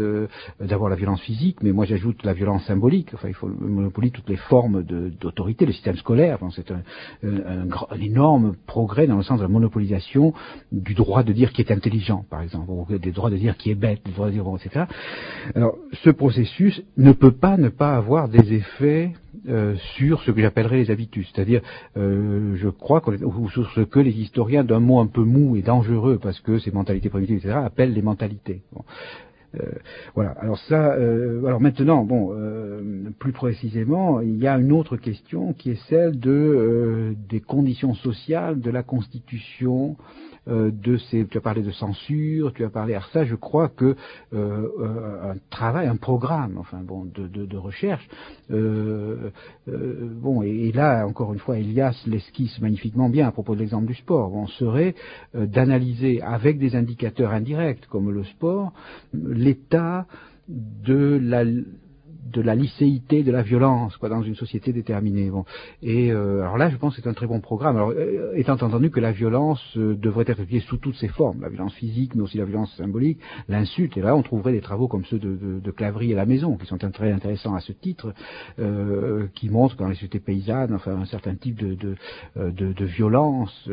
d'abord 0.60 0.90
la 0.90 0.96
violence 0.96 1.22
physique, 1.22 1.58
mais 1.62 1.72
moi 1.72 1.86
j'ajoute 1.86 2.24
la 2.24 2.34
violence 2.34 2.64
symbolique. 2.66 3.10
Enfin, 3.14 3.28
il 3.28 3.34
faut 3.34 3.48
monopoliser 3.48 4.14
toutes 4.14 4.30
les 4.30 4.38
formes 4.38 4.84
d'autorité. 4.84 5.66
Le 5.66 5.74
système 5.74 5.96
scolaire, 5.98 6.40
c'est 6.56 6.72
un, 6.72 6.82
un, 7.24 7.70
un, 7.70 8.00
énorme 8.00 8.56
progrès 8.68 9.08
dans 9.08 9.18
le 9.18 9.24
sens 9.24 9.40
de 9.40 9.44
la 9.44 9.50
monopolisation 9.50 10.34
du 10.72 10.94
droit 10.94 11.24
de 11.24 11.34
dire 11.34 11.52
qui 11.52 11.62
est 11.62 11.72
intelligent, 11.72 12.26
par 12.30 12.42
exemple, 12.42 12.70
ou 12.70 12.86
des 12.98 13.12
droits 13.12 13.30
de 13.30 13.38
dire 13.38 13.58
qui 13.58 13.72
est 13.72 13.76
bête, 13.76 14.02
des 14.06 14.12
droits 14.12 14.28
de 14.28 14.34
dire 14.34 14.46
etc. 14.56 14.86
Alors, 15.56 15.76
ce 16.04 16.10
processus 16.10 16.82
ne 16.98 17.12
peut 17.12 17.32
pas 17.32 17.58
ne 17.58 17.70
pas 17.70 17.96
avoir 17.96 18.30
des 18.30 18.54
effets 18.54 19.14
euh, 19.48 19.76
sur 19.96 20.22
ce 20.22 20.32
que 20.32 20.42
j'appellerais 20.42 20.78
les 20.78 20.92
habitus, 20.92 21.30
c'est-à-dire, 21.34 21.62
euh, 21.98 22.56
je 22.56 22.70
crois, 22.70 23.02
qu'on 23.02 23.14
ou 23.14 23.50
sur 23.50 23.70
ce 23.72 23.82
que 23.82 24.00
les 24.00 24.12
historiens 24.12 24.64
d'un 24.64 24.80
mot 24.80 25.00
un 25.00 25.08
peu 25.08 25.24
mou 25.24 25.56
et 25.56 25.62
dangereux, 25.62 26.20
parce 26.22 26.40
que 26.40 26.60
ces 26.60 26.72
mentalités 26.72 27.10
primitives, 27.10 27.38
etc., 27.38 27.56
appellent 27.64 27.94
les 27.94 28.02
mentalités. 28.02 28.62
Bon. 28.72 28.84
Euh, 29.60 29.66
voilà. 30.16 30.32
Alors 30.40 30.58
ça, 30.58 30.94
euh, 30.94 31.46
alors 31.46 31.62
maintenant, 31.62 32.04
bon, 32.04 32.32
euh, 32.34 33.10
plus 33.20 33.34
précisément, 33.34 34.20
il 34.22 34.38
y 34.38 34.48
a 34.48 34.58
une 34.58 34.72
autre 34.72 34.98
question 34.98 35.54
qui 35.54 35.72
est 35.72 35.80
celle 35.90 36.20
de 36.20 36.32
euh, 36.32 37.14
des 37.30 37.40
conditions 37.40 37.94
sociales 37.94 38.60
de 38.60 38.72
la 38.72 38.82
Constitution 38.82 39.96
de 40.48 40.98
ces, 40.98 41.26
tu 41.28 41.38
as 41.38 41.42
parlé 41.42 41.62
de 41.62 41.72
censure, 41.72 42.54
tu 42.54 42.66
as 42.66 42.70
parlé, 42.70 42.94
alors 42.94 43.08
ça 43.14 43.24
je 43.26 43.36
crois 43.36 43.70
que 43.70 43.96
euh, 44.34 44.68
euh, 44.80 45.32
un 45.32 45.36
travail, 45.50 45.88
un 45.88 45.96
programme, 45.96 46.58
enfin 46.58 46.80
bon, 46.84 47.06
de, 47.06 47.58
recherche, 47.58 48.08
euh, 48.52 49.30
euh, 49.70 50.10
bon, 50.22 50.42
et, 50.42 50.72
là 50.72 51.08
encore 51.08 51.34
une 51.34 51.40
fois, 51.40 51.58
Elias 51.58 51.96
l'esquisse 52.08 52.60
magnifiquement 52.60 53.10
bien 53.10 53.28
à 53.28 53.32
propos 53.32 53.56
de 53.56 53.60
l'exemple 53.60 53.88
du 53.88 53.96
sport, 53.96 54.30
bon, 54.30 54.48
serait 54.48 54.96
euh, 55.36 55.46
d'analyser 55.46 56.22
avec 56.22 56.60
des 56.60 56.76
indicateurs 56.76 57.32
indirects 57.32 57.86
comme 57.88 58.12
le 58.12 58.24
sport 58.24 58.74
l'état 59.14 60.06
de 60.48 61.20
la 61.22 61.44
de 62.32 62.42
la 62.42 62.56
licéité 62.56 63.24
de 63.24 63.32
la 63.32 63.42
violence, 63.42 63.98
quoi, 63.98 64.10
dans 64.10 64.22
une 64.22 64.36
société 64.36 64.72
déterminée. 64.72 65.30
Bon. 65.30 65.46
Et 65.82 66.12
euh, 66.12 66.42
alors 66.42 66.58
là, 66.58 66.70
je 66.70 66.78
pense 66.78 66.96
que 66.96 67.02
c'est 67.02 67.10
un 67.10 67.14
très 67.14 67.28
bon 67.28 67.42
programme. 67.42 67.76
Alors, 67.76 67.92
euh, 67.92 68.34
étant 68.36 68.54
entendu 68.54 68.90
que 68.90 69.00
la 69.00 69.12
violence 69.12 69.62
euh, 69.78 69.96
devrait 69.96 70.26
être 70.28 70.40
étudiée 70.40 70.62
sous 70.62 70.78
toutes 70.78 70.96
ses 70.96 71.10
formes, 71.10 71.42
la 71.42 71.50
violence 71.50 71.74
physique, 71.74 72.16
mais 72.16 72.22
aussi 72.22 72.38
la 72.38 72.46
violence 72.46 72.74
symbolique, 72.76 73.20
l'insulte. 73.50 73.98
Et 73.98 74.02
là, 74.02 74.16
on 74.16 74.24
trouverait 74.24 74.54
des 74.54 74.62
travaux 74.62 74.88
comme 74.88 75.06
ceux 75.06 75.20
de, 75.20 75.36
de, 75.36 75.60
de 75.60 75.72
Clavry 75.72 76.14
à 76.14 76.16
la 76.16 76.26
maison, 76.26 76.56
qui 76.58 76.66
sont 76.66 76.78
très 76.78 77.12
intéressants 77.12 77.56
à 77.56 77.60
ce 77.60 77.72
titre, 77.72 78.14
qui 79.36 79.50
montrent 79.50 79.76
que 79.76 79.84
dans 79.84 79.90
les 79.90 79.96
sociétés 79.96 80.20
paysannes, 80.20 80.74
enfin, 80.74 81.00
un 81.00 81.06
certain 81.06 81.36
type 81.36 81.56
de, 81.56 81.96
de 82.36 82.86
violence 82.86 83.70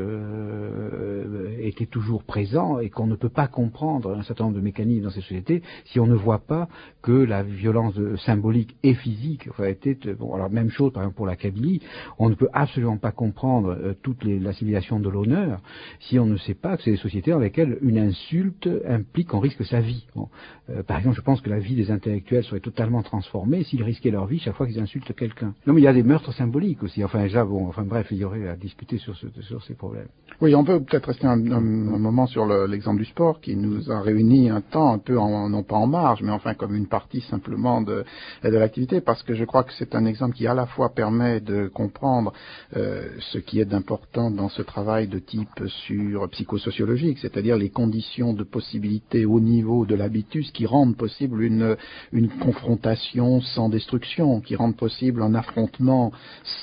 était 1.61 1.87
toujours 1.87 2.23
présent 2.23 2.79
et 2.79 2.89
qu'on 2.89 3.07
ne 3.07 3.17
peut 3.17 3.29
pas 3.29 3.49
comprendre 3.49 4.17
un 4.17 4.23
certain 4.23 4.45
nombre 4.45 4.57
de 4.57 4.63
mécanismes 4.63 5.05
dans 5.05 5.11
ces 5.11 5.21
sociétés 5.21 5.63
si 5.87 6.01
on 6.01 6.07
ne 6.07 6.15
voit 6.15 6.39
pas 6.39 6.69
que 7.03 7.13
la 7.13 7.43
violence 7.43 7.95
symbolique 8.25 8.40
et 8.83 8.95
physique 8.95 9.49
enfin, 9.51 9.65
était 9.65 9.97
bon 10.19 10.35
alors 10.35 10.51
même 10.51 10.71
chose 10.71 10.93
par 10.93 11.03
exemple 11.03 11.17
pour 11.17 11.27
la 11.27 11.37
Kabylie 11.37 11.81
on 12.19 12.29
ne 12.29 12.35
peut 12.35 12.49
absolument 12.53 12.97
pas 12.97 13.13
comprendre 13.13 13.71
euh, 13.71 13.95
toute 14.03 14.25
les, 14.25 14.39
la 14.39 14.53
civilisation 14.53 15.01
de 15.01 15.09
l'honneur 15.09 15.61
si 16.01 16.19
on 16.19 16.27
ne 16.27 16.37
sait 16.37 16.55
pas 16.55 16.77
que 16.77 16.83
c'est 16.83 16.93
des 16.93 16.97
sociétés 16.97 17.31
dans 17.31 17.39
lesquelles 17.39 17.79
une 17.83 17.99
insulte 17.99 18.69
implique 18.89 19.29
qu'on 19.29 19.41
risque 19.41 19.65
sa 19.65 19.81
vie. 19.81 20.07
Bon. 20.15 20.29
euh, 20.71 20.83
par 20.83 20.99
exemple 20.99 21.17
je 21.17 21.23
pense 21.23 21.41
que 21.41 21.51
la 21.51 21.59
vie 21.59 21.75
des 21.75 21.91
intellectuels 21.91 22.45
serait 22.45 22.61
totalement 22.61 23.03
transformée 23.03 23.65
s'ils 23.65 23.83
risquaient 23.83 24.11
leur 24.11 24.27
vie 24.27 24.39
chaque 24.39 24.55
fois 24.55 24.67
qu'ils 24.67 24.81
insultent 24.81 25.15
quelqu'un. 25.15 25.55
Non 25.67 25.73
mais 25.75 25.81
il 25.81 25.85
y 25.85 25.89
a 25.89 25.93
des 25.93 26.03
meurtres 26.03 26.33
symboliques 26.33 26.83
aussi. 26.83 27.05
Enfin 27.05 27.23
déjà 27.23 27.45
bon 27.45 27.67
enfin 27.69 27.83
bref 27.85 28.09
il 28.11 28.19
y 28.19 28.25
aurait 28.25 28.49
à 28.49 28.57
discuter 28.57 28.99
sur, 28.99 29.17
ce, 29.17 29.27
sur 29.43 29.63
ces 29.65 29.75
problèmes. 29.75 30.09
Oui 30.41 30.55
on 30.55 30.65
peut 30.65 30.81
peut-être 30.83 31.07
rester 31.07 31.27
un, 31.27 31.41
un, 31.53 31.95
un 31.95 31.99
moment 31.99 32.27
sur 32.27 32.47
l'exemple 32.67 32.99
du 32.99 33.05
sport 33.05 33.41
qui 33.41 33.57
nous 33.57 33.91
a 33.91 34.01
réunis 34.01 34.51
un 34.51 34.61
temps 34.61 34.93
un 34.93 34.99
peu 34.99 35.19
en, 35.19 35.49
non 35.49 35.63
pas 35.63 35.77
en 35.77 35.87
marge 35.87 36.23
mais 36.23 36.31
enfin 36.31 36.55
comme 36.55 36.75
une 36.75 36.87
partie 36.87 37.21
simplement 37.23 37.81
de, 37.83 38.05
de 38.45 38.57
l'activité, 38.57 39.01
parce 39.01 39.23
que 39.23 39.35
je 39.35 39.45
crois 39.45 39.65
que 39.65 39.73
c'est 39.79 39.95
un 39.95 40.07
exemple 40.07 40.35
qui 40.35 40.47
à 40.47 40.55
la 40.55 40.67
fois 40.67 40.95
permet 40.95 41.41
de 41.41 41.69
comprendre 41.69 42.33
euh, 42.77 43.09
ce 43.33 43.39
qui 43.39 43.61
est 43.61 43.65
d'important 43.65 44.31
dans 44.31 44.49
ce 44.49 44.63
travail 44.63 45.09
de 45.09 45.19
type 45.19 45.69
sur 45.87 46.29
psychosociologique, 46.31 47.19
c'est-à-dire 47.19 47.57
les 47.57 47.71
conditions 47.71 48.33
de 48.33 48.45
possibilité 48.45 49.25
au 49.25 49.41
niveau 49.41 49.87
de 49.87 49.95
l'habitus 49.95 50.51
qui 50.53 50.67
rendent 50.67 50.97
possible 50.97 51.43
une, 51.43 51.77
une 52.13 52.29
confrontation 52.29 53.41
sans 53.41 53.69
destruction, 53.69 54.41
qui 54.41 54.57
rendent 54.57 54.77
possible 54.77 55.23
un 55.23 55.35
affrontement 55.35 56.13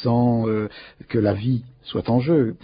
sans 0.01 0.47
euh, 0.47 0.69
que 1.09 1.19
la 1.19 1.33
vie 1.33 1.63
soit 1.87 2.09
en 2.09 2.19
jeu. 2.19 2.55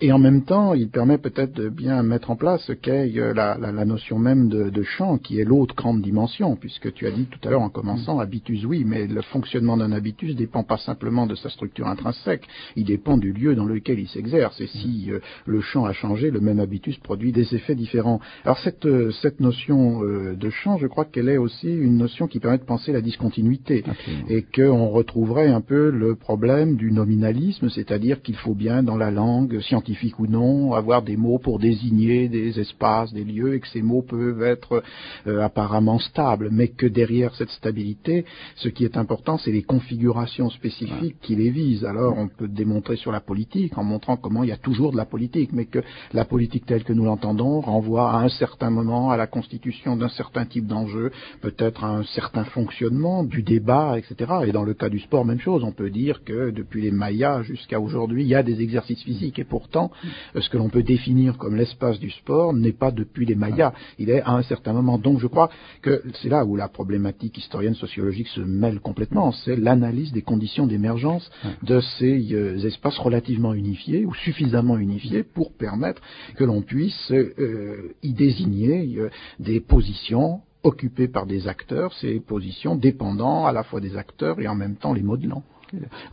Et 0.00 0.12
en 0.12 0.18
même 0.18 0.44
temps, 0.44 0.74
il 0.74 0.88
permet 0.88 1.18
peut-être 1.18 1.52
de 1.52 1.68
bien 1.68 2.02
mettre 2.02 2.30
en 2.30 2.36
place 2.36 2.62
ce 2.66 2.72
qu'est 2.72 3.16
euh, 3.16 3.32
la, 3.34 3.56
la, 3.58 3.72
la, 3.72 3.84
notion 3.84 4.18
même 4.18 4.48
de, 4.48 4.70
de 4.70 4.82
champ, 4.82 5.18
qui 5.18 5.40
est 5.40 5.44
l'autre 5.44 5.74
grande 5.74 6.02
dimension, 6.02 6.56
puisque 6.56 6.92
tu 6.92 7.06
as 7.06 7.10
dit 7.10 7.26
tout 7.26 7.38
à 7.46 7.50
l'heure 7.50 7.62
en 7.62 7.70
commençant, 7.70 8.18
habitus 8.18 8.64
oui, 8.64 8.84
mais 8.84 9.06
le 9.06 9.22
fonctionnement 9.22 9.76
d'un 9.76 9.92
habitus 9.92 10.34
dépend 10.34 10.64
pas 10.64 10.78
simplement 10.78 11.26
de 11.26 11.34
sa 11.34 11.48
structure 11.48 11.86
intrinsèque, 11.86 12.46
il 12.74 12.84
dépend 12.84 13.16
du 13.16 13.32
lieu 13.32 13.54
dans 13.54 13.64
lequel 13.64 13.98
il 13.98 14.08
s'exerce. 14.08 14.60
Et 14.60 14.66
si 14.66 15.10
euh, 15.10 15.20
le 15.46 15.60
champ 15.60 15.84
a 15.84 15.92
changé, 15.92 16.30
le 16.30 16.40
même 16.40 16.60
habitus 16.60 16.96
produit 16.98 17.32
des 17.32 17.54
effets 17.54 17.74
différents. 17.74 18.20
Alors 18.44 18.58
cette, 18.58 18.86
euh, 18.86 19.10
cette 19.22 19.40
notion 19.40 20.02
euh, 20.02 20.34
de 20.34 20.50
champ, 20.50 20.78
je 20.78 20.86
crois 20.86 21.04
qu'elle 21.04 21.28
est 21.28 21.36
aussi 21.36 21.68
une 21.68 21.96
notion 21.96 22.26
qui 22.26 22.40
permet 22.40 22.58
de 22.58 22.64
penser 22.64 22.92
la 22.92 23.00
discontinuité, 23.00 23.84
Absolument. 23.86 24.24
et 24.28 24.42
qu'on 24.42 24.88
retrouverait 24.88 25.48
un 25.48 25.60
peu 25.60 25.90
le 25.90 26.16
problème 26.16 26.76
du 26.76 26.90
nominalisme, 26.90 27.68
c'est-à-dire 27.68 28.22
qu'il 28.22 28.36
faut 28.36 28.54
bien 28.56 28.82
dans 28.82 28.96
la 28.96 29.10
langue, 29.10 29.60
scientifique 29.60 30.18
ou 30.18 30.26
non, 30.26 30.74
avoir 30.74 31.02
des 31.02 31.16
mots 31.16 31.38
pour 31.38 31.58
désigner 31.58 32.28
des 32.28 32.58
espaces, 32.58 33.12
des 33.12 33.24
lieux, 33.24 33.54
et 33.54 33.60
que 33.60 33.68
ces 33.68 33.82
mots 33.82 34.02
peuvent 34.02 34.42
être 34.42 34.82
euh, 35.26 35.42
apparemment 35.42 35.98
stables, 35.98 36.48
mais 36.50 36.68
que 36.68 36.86
derrière 36.86 37.34
cette 37.34 37.50
stabilité, 37.50 38.24
ce 38.56 38.68
qui 38.68 38.84
est 38.84 38.96
important, 38.96 39.38
c'est 39.38 39.52
les 39.52 39.62
configurations 39.62 40.50
spécifiques 40.50 41.00
ouais. 41.02 41.16
qui 41.22 41.36
les 41.36 41.50
visent. 41.50 41.84
Alors 41.84 42.18
on 42.18 42.28
peut 42.28 42.48
démontrer 42.48 42.96
sur 42.96 43.12
la 43.12 43.20
politique 43.20 43.76
en 43.78 43.84
montrant 43.84 44.16
comment 44.16 44.42
il 44.42 44.48
y 44.48 44.52
a 44.52 44.56
toujours 44.56 44.92
de 44.92 44.96
la 44.96 45.04
politique, 45.04 45.50
mais 45.52 45.66
que 45.66 45.80
la 46.12 46.24
politique 46.24 46.66
telle 46.66 46.84
que 46.84 46.92
nous 46.92 47.04
l'entendons 47.04 47.60
renvoie 47.60 48.10
à 48.10 48.18
un 48.18 48.28
certain 48.28 48.70
moment 48.70 49.10
à 49.10 49.16
la 49.16 49.26
constitution 49.26 49.96
d'un 49.96 50.08
certain 50.08 50.46
type 50.46 50.66
d'enjeu, 50.66 51.10
peut-être 51.40 51.84
à 51.84 51.88
un 51.88 52.04
certain 52.04 52.44
fonctionnement 52.44 53.24
du 53.24 53.42
débat, 53.42 53.98
etc. 53.98 54.32
Et 54.46 54.52
dans 54.52 54.64
le 54.64 54.74
cas 54.74 54.88
du 54.88 54.98
sport, 55.00 55.24
même 55.24 55.40
chose. 55.40 55.62
On 55.64 55.72
peut 55.72 55.90
dire 55.90 56.24
que 56.24 56.50
depuis 56.50 56.82
les 56.82 56.90
Mayas 56.90 57.42
jusqu'à 57.42 57.80
aujourd'hui, 57.80 58.22
il 58.22 58.28
y 58.28 58.34
a 58.34 58.42
des 58.46 58.62
exercices 58.62 59.02
physiques 59.02 59.38
et 59.38 59.44
pourtant, 59.44 59.90
ce 60.34 60.48
que 60.48 60.56
l'on 60.56 60.70
peut 60.70 60.82
définir 60.82 61.36
comme 61.36 61.56
l'espace 61.56 61.98
du 61.98 62.10
sport 62.10 62.54
n'est 62.54 62.72
pas 62.72 62.90
depuis 62.90 63.26
les 63.26 63.34
Mayas. 63.34 63.72
Il 63.98 64.10
est 64.10 64.22
à 64.22 64.32
un 64.32 64.42
certain 64.42 64.72
moment. 64.72 64.98
Donc 64.98 65.20
je 65.20 65.26
crois 65.26 65.50
que 65.82 66.02
c'est 66.22 66.28
là 66.28 66.44
où 66.44 66.56
la 66.56 66.68
problématique 66.68 67.36
historienne 67.38 67.74
sociologique 67.74 68.28
se 68.28 68.40
mêle 68.40 68.80
complètement. 68.80 69.32
C'est 69.32 69.56
l'analyse 69.56 70.12
des 70.12 70.22
conditions 70.22 70.66
d'émergence 70.66 71.30
de 71.62 71.80
ces 71.98 72.32
euh, 72.32 72.58
espaces 72.66 72.98
relativement 72.98 73.54
unifiés 73.54 74.04
ou 74.06 74.14
suffisamment 74.14 74.78
unifiés 74.78 75.22
pour 75.22 75.52
permettre 75.52 76.00
que 76.36 76.44
l'on 76.44 76.62
puisse 76.62 77.10
euh, 77.12 77.94
y 78.02 78.12
désigner 78.12 78.96
euh, 78.98 79.10
des 79.38 79.60
positions 79.60 80.40
occupées 80.62 81.08
par 81.08 81.26
des 81.26 81.46
acteurs, 81.46 81.92
ces 81.94 82.18
positions 82.20 82.74
dépendant 82.74 83.46
à 83.46 83.52
la 83.52 83.62
fois 83.62 83.80
des 83.80 83.96
acteurs 83.96 84.40
et 84.40 84.48
en 84.48 84.54
même 84.54 84.76
temps 84.76 84.92
les 84.92 85.02
modelant. 85.02 85.44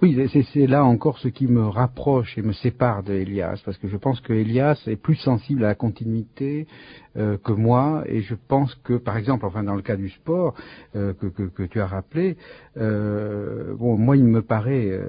Oui, 0.01 0.17
c'est 0.53 0.67
là 0.67 0.83
encore 0.83 1.19
ce 1.19 1.27
qui 1.27 1.47
me 1.47 1.67
rapproche 1.67 2.37
et 2.37 2.41
me 2.41 2.53
sépare 2.53 3.03
d'Elias, 3.03 3.61
parce 3.63 3.77
que 3.77 3.87
je 3.87 3.97
pense 3.97 4.19
que 4.21 4.33
Elias 4.33 4.81
est 4.87 4.95
plus 4.95 5.15
sensible 5.15 5.63
à 5.63 5.69
la 5.69 5.75
continuité 5.75 6.67
euh, 7.15 7.37
que 7.37 7.51
moi, 7.51 8.03
et 8.07 8.21
je 8.21 8.33
pense 8.33 8.73
que, 8.83 8.93
par 8.93 9.17
exemple, 9.17 9.45
enfin 9.45 9.63
dans 9.63 9.75
le 9.75 9.83
cas 9.83 9.95
du 9.95 10.09
sport 10.09 10.55
euh, 10.95 11.13
que, 11.13 11.63
tu 11.63 11.79
as 11.79 11.85
rappelé, 11.85 12.37
euh, 12.77 13.75
bon, 13.75 13.97
moi 13.97 14.17
il 14.17 14.23
me 14.23 14.41
paraît 14.41 14.99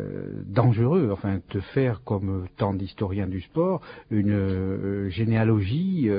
dangereux, 0.47 1.09
enfin, 1.13 1.39
de 1.51 1.61
faire 1.61 2.03
comme 2.05 2.47
tant 2.59 2.75
d'historiens 2.75 3.27
du 3.27 3.41
sport 3.41 3.81
une 4.11 5.09
généalogie 5.09 6.11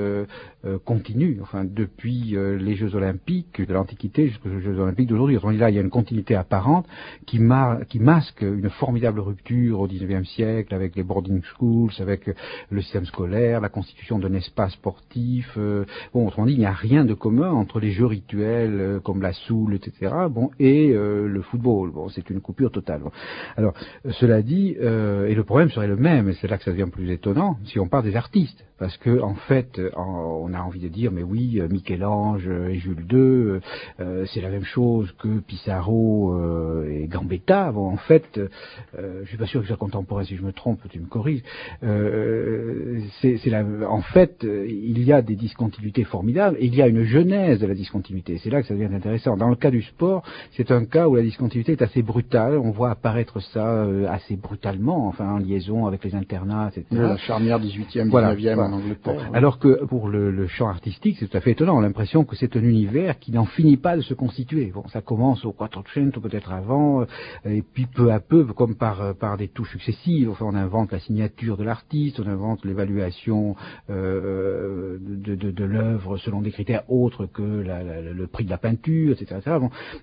continue, 0.85 1.37
enfin, 1.41 1.65
depuis 1.65 2.35
les 2.35 2.75
Jeux 2.75 2.95
Olympiques 2.95 3.61
de 3.61 3.73
l'Antiquité 3.73 4.27
jusqu'aux 4.27 4.59
Jeux 4.59 4.79
Olympiques 4.79 5.09
d'aujourd'hui. 5.09 5.37
Il 5.51 5.59
y 5.59 5.63
a 5.63 5.81
une 5.81 5.89
continuité 5.89 6.35
apparente 6.35 6.87
qui, 7.25 7.39
mar 7.39 7.79
qui 7.87 7.99
masque 8.15 8.41
une 8.41 8.69
formidable 8.69 9.19
rupture 9.19 9.81
au 9.81 9.87
XIXe 9.87 10.27
siècle 10.29 10.73
avec 10.73 10.95
les 10.95 11.03
boarding 11.03 11.41
schools, 11.43 11.91
avec 11.99 12.29
le 12.69 12.81
système 12.81 13.05
scolaire, 13.05 13.59
la 13.59 13.67
constitution 13.67 14.19
d'un 14.19 14.33
espace 14.33 14.71
sportif. 14.73 15.47
Euh, 15.57 15.83
bon, 16.13 16.25
autrement 16.27 16.47
dit, 16.47 16.53
il 16.53 16.59
n'y 16.59 16.65
a 16.65 16.71
rien 16.71 17.03
de 17.03 17.13
commun 17.13 17.51
entre 17.51 17.81
les 17.81 17.91
jeux 17.91 18.05
rituels 18.05 18.79
euh, 18.79 18.99
comme 19.01 19.21
la 19.21 19.33
soule, 19.33 19.75
etc. 19.75 20.13
Bon, 20.29 20.49
et 20.59 20.91
euh, 20.91 21.27
le 21.27 21.41
football. 21.41 21.91
Bon, 21.91 22.07
c'est 22.07 22.29
une 22.29 22.39
coupure 22.39 22.71
totale. 22.71 23.01
Bon. 23.01 23.11
Alors, 23.57 23.73
cela 24.11 24.41
dit, 24.41 24.77
euh, 24.79 25.27
et 25.27 25.35
le 25.35 25.43
problème 25.43 25.69
serait 25.69 25.87
le 25.87 25.97
même, 25.97 26.29
et 26.29 26.33
c'est 26.35 26.47
là 26.47 26.57
que 26.57 26.63
ça 26.63 26.71
devient 26.71 26.89
plus 26.89 27.11
étonnant, 27.11 27.57
si 27.65 27.79
on 27.79 27.87
parle 27.87 28.05
des 28.05 28.15
artistes 28.15 28.63
parce 28.77 28.97
que 28.97 29.21
en 29.21 29.35
fait, 29.35 29.79
on 29.95 30.53
a 30.53 30.59
envie 30.59 30.81
de 30.81 30.89
dire, 30.89 31.11
mais 31.11 31.23
oui, 31.23 31.61
Michel-Ange 31.69 32.47
et 32.47 32.75
Jules 32.75 33.05
II, 33.09 33.61
euh, 33.99 34.25
c'est 34.33 34.41
la 34.41 34.49
même 34.49 34.65
chose 34.65 35.13
que 35.19 35.39
Pissarro 35.39 36.33
euh, 36.33 36.89
et 36.89 37.07
Gambetta. 37.07 37.71
Bon, 37.71 37.87
en 37.87 37.97
fait, 38.07 38.39
euh, 38.39 39.21
je 39.23 39.29
suis 39.29 39.37
pas 39.37 39.45
sûr 39.45 39.61
que 39.61 39.65
ce 39.65 39.73
soit 39.73 39.77
contemporain. 39.77 40.23
Si 40.23 40.35
je 40.35 40.43
me 40.43 40.53
trompe, 40.53 40.79
tu 40.89 40.99
me 40.99 41.07
corriges. 41.07 41.43
Euh, 41.83 42.99
c'est 43.21 43.39
en 43.87 44.01
fait, 44.01 44.43
il 44.43 45.01
y 45.03 45.13
a 45.13 45.21
des 45.21 45.35
discontinuités 45.35 46.03
formidables 46.03 46.57
et 46.59 46.65
il 46.65 46.75
y 46.75 46.81
a 46.81 46.87
une 46.87 47.03
genèse 47.03 47.59
de 47.59 47.67
la 47.67 47.73
discontinuité. 47.73 48.39
C'est 48.43 48.49
là 48.49 48.61
que 48.61 48.67
ça 48.67 48.73
devient 48.73 48.93
intéressant. 48.93 49.37
Dans 49.37 49.49
le 49.49 49.55
cas 49.55 49.71
du 49.71 49.81
sport, 49.81 50.23
c'est 50.51 50.71
un 50.71 50.85
cas 50.85 51.07
où 51.07 51.15
la 51.15 51.21
discontinuité 51.21 51.73
est 51.73 51.81
assez 51.81 52.01
brutale. 52.01 52.57
On 52.57 52.71
voit 52.71 52.91
apparaître 52.91 53.39
ça 53.39 53.85
assez 54.09 54.35
brutalement, 54.35 55.07
enfin 55.07 55.29
en 55.29 55.37
liaison 55.37 55.85
avec 55.85 56.03
les 56.03 56.15
internats, 56.15 56.69
etc. 56.69 56.85
La 56.91 57.17
charnière 57.17 57.59
18e, 57.59 58.07
19e. 58.07 58.09
Voilà. 58.09 58.35
En 58.35 58.73
Angleterre, 58.73 59.15
ouais. 59.15 59.37
Alors 59.37 59.59
que 59.59 59.85
pour 59.85 60.07
le, 60.07 60.31
le 60.31 60.47
champ 60.47 60.67
artistique, 60.67 61.17
c'est 61.19 61.27
tout 61.27 61.37
à 61.37 61.41
fait 61.41 61.51
étonnant. 61.51 61.75
On 61.77 61.79
a 61.79 61.83
l'impression 61.83 62.23
que 62.23 62.35
c'est 62.35 62.55
un 62.55 62.63
univers 62.63 63.19
qui 63.19 63.31
n'en 63.31 63.45
finit 63.45 63.77
pas 63.77 63.95
de 63.95 64.01
se 64.01 64.13
constituer. 64.13 64.71
Bon, 64.73 64.87
ça 64.89 65.01
commence 65.01 65.45
au 65.45 65.51
Quattrocento, 65.51 66.19
peut-être 66.19 66.51
avant, 66.51 67.05
et 67.45 67.61
puis 67.61 67.87
peu 67.95 68.11
à 68.11 68.19
peu, 68.19 68.43
comme 68.45 68.75
par, 68.75 69.15
par 69.15 69.37
des 69.37 69.47
touches 69.47 69.71
successives, 69.71 70.31
on 70.41 70.53
invente 70.53 70.91
la 70.91 70.99
signature 70.99 71.57
de 71.57 71.63
l'artiste, 71.63 72.19
on 72.19 72.27
invente 72.27 72.65
l'évaluation 72.65 73.55
euh, 73.89 74.97
de, 74.99 75.35
de, 75.35 75.63
l'œuvre 75.63 76.17
selon 76.17 76.41
des 76.41 76.51
critères 76.51 76.83
autres 76.91 77.25
que 77.25 77.41
le 77.41 78.27
prix 78.27 78.43
de 78.43 78.49
la 78.49 78.57
peinture, 78.57 79.13
etc. 79.13 79.57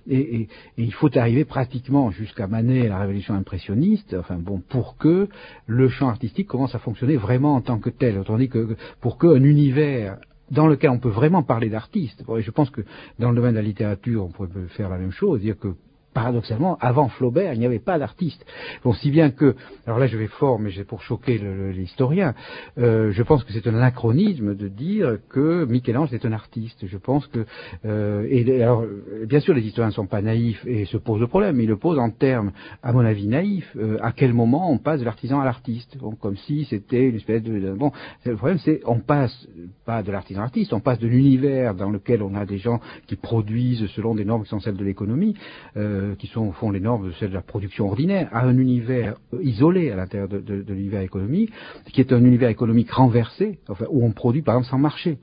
et, 0.07 0.47
il 0.77 0.93
faut 0.93 1.15
arriver 1.17 1.45
pratiquement 1.45 2.11
jusqu'à 2.11 2.47
Manet 2.47 2.85
et 2.85 2.87
la 2.89 2.99
révolution 2.99 3.35
impressionniste, 3.35 4.15
enfin 4.19 4.37
bon, 4.37 4.61
pour 4.67 4.97
que 4.97 5.29
le 5.67 5.87
champ 5.87 6.09
artistique 6.09 6.47
commence 6.47 6.75
à 6.75 6.79
fonctionner 6.79 7.15
vraiment 7.15 7.55
en 7.55 7.61
tant 7.61 7.79
que 7.79 7.91
tel. 7.91 8.17
Autrement 8.17 8.39
dit, 8.39 8.49
que 8.49 8.75
pour 9.01 9.17
qu'un 9.19 9.43
univers 9.43 10.17
dans 10.51 10.67
lequel 10.67 10.89
on 10.89 10.99
peut 10.99 11.09
vraiment 11.09 11.43
parler 11.43 11.69
d'artistes, 11.69 12.23
je 12.39 12.51
pense 12.51 12.69
que 12.69 12.81
dans 13.19 13.29
le 13.29 13.35
domaine 13.35 13.53
de 13.53 13.59
la 13.59 13.63
littérature, 13.63 14.25
on 14.25 14.29
pourrait 14.29 14.49
faire 14.69 14.89
la 14.89 14.97
même 14.97 15.11
chose, 15.11 15.39
dire 15.41 15.57
que 15.57 15.75
paradoxalement, 16.13 16.77
avant 16.79 17.09
Flaubert, 17.09 17.53
il 17.53 17.59
n'y 17.59 17.65
avait 17.65 17.79
pas 17.79 17.99
d'artiste. 17.99 18.45
Bon, 18.83 18.93
si 18.93 19.11
bien 19.11 19.31
que, 19.31 19.55
alors 19.85 19.99
là 19.99 20.07
je 20.07 20.17
vais 20.17 20.27
fort, 20.27 20.59
mais 20.59 20.71
c'est 20.75 20.85
pour 20.85 21.01
choquer 21.01 21.37
l'historien, 21.37 22.33
euh, 22.77 23.11
je 23.11 23.23
pense 23.23 23.43
que 23.43 23.53
c'est 23.53 23.67
un 23.67 23.75
anachronisme 23.75 24.55
de 24.55 24.67
dire 24.67 25.17
que 25.29 25.65
Michel-Ange 25.65 26.13
est 26.13 26.25
un 26.25 26.31
artiste. 26.31 26.85
Je 26.85 26.97
pense 26.97 27.27
que, 27.27 27.45
euh, 27.85 28.25
et 28.29 28.61
alors, 28.61 28.83
bien 29.25 29.39
sûr, 29.39 29.53
les 29.53 29.61
historiens 29.61 29.89
ne 29.89 29.93
sont 29.93 30.07
pas 30.07 30.21
naïfs 30.21 30.65
et 30.65 30.85
se 30.85 30.97
posent 30.97 31.21
le 31.21 31.27
problème, 31.27 31.57
mais 31.57 31.63
ils 31.63 31.69
le 31.69 31.77
posent 31.77 31.99
en 31.99 32.09
termes, 32.09 32.51
à 32.81 32.93
mon 32.93 33.05
avis, 33.05 33.27
naïfs. 33.27 33.75
Euh, 33.75 33.97
à 34.01 34.11
quel 34.11 34.33
moment 34.33 34.71
on 34.71 34.77
passe 34.77 34.99
de 34.99 35.05
l'artisan 35.05 35.39
à 35.39 35.45
l'artiste 35.45 35.97
Comme 36.21 36.37
si 36.37 36.65
c'était 36.65 37.09
une 37.09 37.15
espèce 37.15 37.43
de... 37.43 37.73
Bon, 37.73 37.91
le 38.25 38.35
problème 38.35 38.59
c'est, 38.59 38.81
on 38.85 38.99
passe 38.99 39.47
pas 39.85 40.03
de 40.03 40.11
l'artisan 40.11 40.41
à 40.41 40.43
l'artiste, 40.43 40.73
on 40.73 40.79
passe 40.79 40.99
de 40.99 41.07
l'univers 41.07 41.75
dans 41.75 41.89
lequel 41.89 42.21
on 42.21 42.35
a 42.35 42.45
des 42.45 42.57
gens 42.57 42.79
qui 43.07 43.15
produisent 43.15 43.87
selon 43.87 44.15
des 44.15 44.25
normes 44.25 44.43
qui 44.43 44.49
sont 44.49 44.59
celles 44.59 44.77
de 44.77 44.83
l'économie, 44.83 45.35
euh, 45.77 46.02
qui 46.17 46.27
sont 46.27 46.47
au 46.47 46.51
fond 46.51 46.71
les 46.71 46.79
normes 46.79 47.07
de 47.07 47.11
celles 47.13 47.29
de 47.29 47.33
la 47.33 47.41
production 47.41 47.87
ordinaire, 47.87 48.29
à 48.31 48.45
un 48.45 48.57
univers 48.57 49.15
isolé 49.41 49.91
à 49.91 49.95
l'intérieur 49.95 50.29
de, 50.29 50.73
l'univers 50.73 51.01
économique, 51.01 51.51
qui 51.91 52.01
est 52.01 52.11
un 52.13 52.23
univers 52.23 52.49
économique 52.49 52.91
renversé, 52.91 53.59
où 53.89 54.05
on 54.05 54.11
produit 54.11 54.41
par 54.41 54.55
exemple 54.55 54.71
sans 54.71 54.77
marché, 54.77 55.17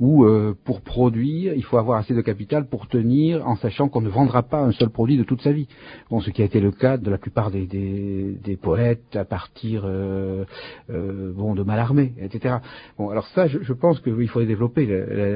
où 0.00 0.24
euh, 0.24 0.54
pour 0.64 0.80
produire, 0.80 1.54
il 1.54 1.64
faut 1.64 1.78
avoir 1.78 1.98
assez 1.98 2.14
de 2.14 2.20
capital 2.20 2.66
pour 2.68 2.88
tenir 2.88 3.46
en 3.46 3.56
sachant 3.56 3.88
qu'on 3.88 4.00
ne 4.00 4.08
vendra 4.08 4.42
pas 4.42 4.60
un 4.60 4.72
seul 4.72 4.90
produit 4.90 5.16
de 5.16 5.24
toute 5.24 5.42
sa 5.42 5.52
vie. 5.52 5.68
Bon, 6.10 6.20
ce 6.20 6.30
qui 6.30 6.42
a 6.42 6.44
été 6.44 6.60
le 6.60 6.70
cas 6.70 6.96
de 6.96 7.10
la 7.10 7.18
plupart 7.18 7.50
des, 7.50 7.66
des, 7.66 8.56
poètes 8.56 9.14
à 9.16 9.24
partir 9.24 9.82
euh, 9.84 10.44
euh, 10.90 11.32
bon, 11.34 11.54
de 11.54 11.62
Mallarmé, 11.62 12.14
etc. 12.20 12.56
Bon, 12.98 13.10
alors 13.10 13.26
ça, 13.28 13.46
je, 13.46 13.72
pense 13.72 14.00
qu'il 14.00 14.28
faudrait 14.28 14.46
développer 14.46 14.86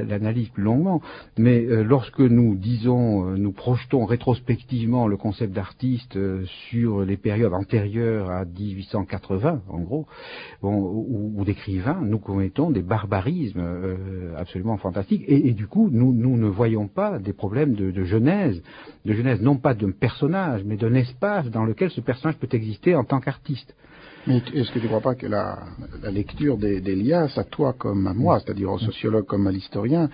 l'analyse 0.08 0.48
plus 0.48 0.62
longuement, 0.62 1.02
mais 1.36 1.64
euh, 1.64 1.82
lorsque 1.82 2.20
nous 2.20 2.54
disons, 2.54 3.30
euh, 3.30 3.36
nous 3.36 3.52
projetons 3.52 4.04
rétrospectivement 4.04 4.87
le 4.88 5.16
concept 5.16 5.52
d'artiste 5.52 6.16
euh, 6.16 6.44
sur 6.70 7.04
les 7.04 7.16
périodes 7.16 7.52
antérieures 7.52 8.30
à 8.30 8.44
1880, 8.44 9.62
en 9.68 9.80
gros, 9.80 10.06
ou, 10.62 11.32
ou 11.36 11.44
d'écrivains, 11.44 12.00
nous 12.02 12.18
commettons 12.18 12.70
des 12.70 12.82
barbarismes 12.82 13.62
absolument 14.36 14.76
fantastiques, 14.78 15.24
et, 15.26 15.52
du 15.52 15.66
coup, 15.66 15.88
nous, 15.90 16.12
ne 16.36 16.46
voyons 16.48 16.88
pas 16.88 17.18
des 17.18 17.32
problèmes 17.32 17.74
de, 17.74 18.04
genèse, 18.04 18.62
de 19.04 19.12
genèse 19.12 19.40
non 19.40 19.56
pas 19.56 19.74
d'un 19.74 19.90
personnage, 19.90 20.62
mais 20.64 20.76
d'un 20.76 20.94
espace 20.94 21.50
dans 21.50 21.64
lequel 21.64 21.90
ce 21.90 22.00
personnage 22.00 22.38
peut 22.38 22.48
exister 22.52 22.94
en 22.94 23.04
tant 23.04 23.20
qu'artiste. 23.20 23.74
Mais 24.26 24.42
est-ce 24.52 24.70
que 24.72 24.78
tu 24.78 24.84
ne 24.84 24.88
crois 24.88 25.00
pas 25.00 25.14
que 25.14 25.26
la, 25.26 25.58
lecture 26.10 26.58
d'Elias, 26.58 27.32
à 27.36 27.44
toi 27.44 27.72
comme 27.72 28.06
à 28.06 28.14
moi, 28.14 28.40
c'est-à-dire 28.40 28.70
au 28.70 28.78
sociologue 28.78 29.26
comme 29.26 29.46
à 29.46 29.52
l'historien, 29.52 30.10